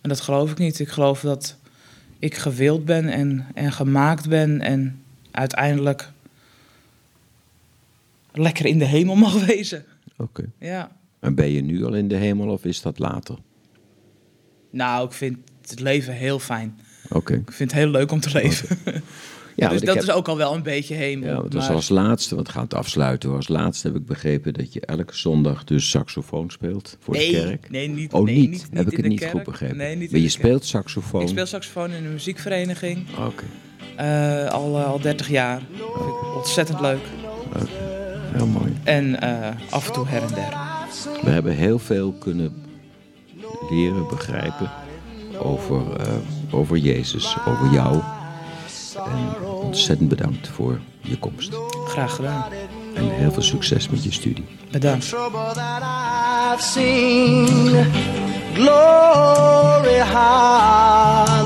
[0.00, 0.78] En dat geloof ik niet.
[0.78, 1.56] Ik geloof dat
[2.18, 6.10] ik gewild ben en, en gemaakt ben en uiteindelijk
[8.32, 9.84] lekker in de hemel mag wezen.
[10.16, 10.44] Oké.
[10.58, 10.90] Ja.
[11.20, 13.36] En ben je nu al in de hemel of is dat later?
[14.70, 15.38] Nou, ik vind
[15.68, 16.78] het leven heel fijn.
[17.12, 17.34] Oké.
[17.34, 18.78] Ik vind het heel leuk om te leven.
[19.56, 21.28] Ja, dus dat heb- is ook al wel een beetje hemel.
[21.28, 23.30] Ja, dus maar- als laatste, want het afsluiten.
[23.30, 27.38] Als laatste heb ik begrepen dat je elke zondag dus saxofoon speelt voor nee, de
[27.38, 27.70] kerk.
[27.70, 28.12] Nee, niet.
[28.12, 28.50] Oh, nee, niet?
[28.50, 29.32] niet, heb ik het niet kerk.
[29.32, 29.76] goed begrepen?
[29.76, 31.22] Nee, niet maar je speelt saxofoon?
[31.22, 33.06] Ik speel saxofoon in een muziekvereniging.
[33.18, 33.44] Oké,
[33.96, 35.62] eh, al, eh, al 30 jaar.
[36.36, 37.04] Ontzettend leuk.
[38.32, 38.72] heel mooi.
[38.84, 40.56] En eh, af en toe her en der.
[41.22, 42.54] We hebben heel veel kunnen
[43.70, 44.70] leren, begrijpen
[45.44, 46.06] over, eh,
[46.50, 48.00] over Jezus, over jou.
[48.94, 51.52] En ontzettend bedankt voor je komst.
[51.86, 52.44] Graag gedaan.
[52.94, 54.44] En heel veel succes met je studie.
[54.70, 55.14] Bedankt.
[58.54, 61.42] Glory, hallelujah.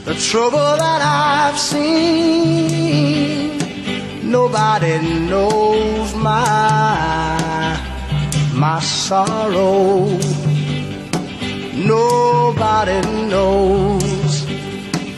[0.05, 2.92] the trouble that I've seen.
[4.33, 4.97] Nobody
[5.29, 7.77] knows my
[8.55, 10.07] my sorrow.
[11.75, 14.33] Nobody knows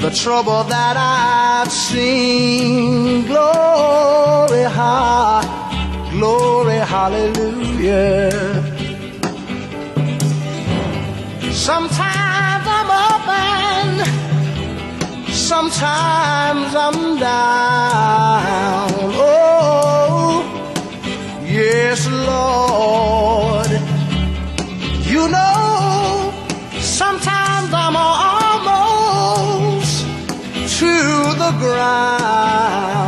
[0.03, 3.25] the trouble that I've seen.
[3.27, 5.41] Glory, ha,
[6.11, 8.31] glory, hallelujah.
[11.53, 12.24] Sometimes
[15.45, 18.89] sometimes I'm down.
[19.13, 20.41] Oh,
[21.43, 23.69] yes, Lord.
[25.05, 26.33] You know,
[26.79, 29.15] sometimes I'm almost
[30.79, 30.93] to
[31.43, 33.04] the ground.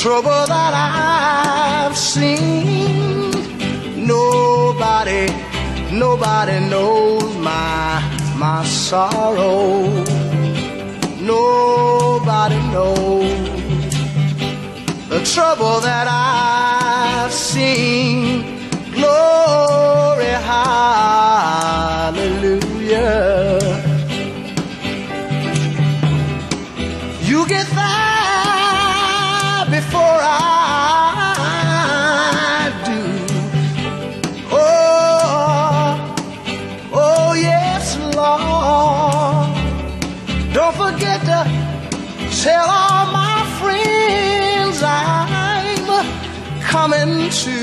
[0.00, 3.30] Trouble that I've seen.
[4.06, 5.26] Nobody,
[5.92, 8.00] nobody knows my
[8.34, 9.82] my sorrow.
[11.20, 13.28] Nobody knows
[15.10, 18.58] the trouble that I've seen.
[18.94, 21.30] Glory, hallelujah.
[42.42, 45.84] Tell all my friends I'm
[46.62, 47.58] coming to.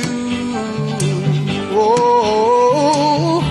[1.73, 3.41] Oh,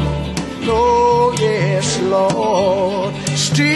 [0.63, 3.15] oh yes, Lord.
[3.35, 3.67] Still,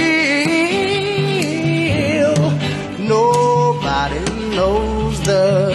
[3.00, 4.20] nobody
[4.54, 5.74] knows the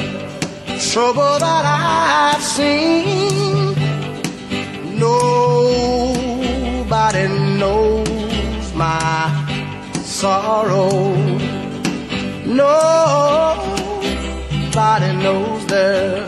[0.80, 3.76] trouble that I've seen.
[4.98, 6.08] Nobody
[7.60, 9.46] knows my
[10.06, 11.25] sorrow.
[12.56, 13.92] Nobody
[15.24, 16.24] knows the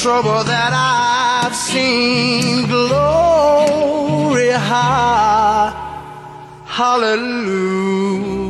[0.00, 2.66] trouble that I've seen.
[2.68, 5.72] Glory, high,
[6.64, 8.45] hallelujah.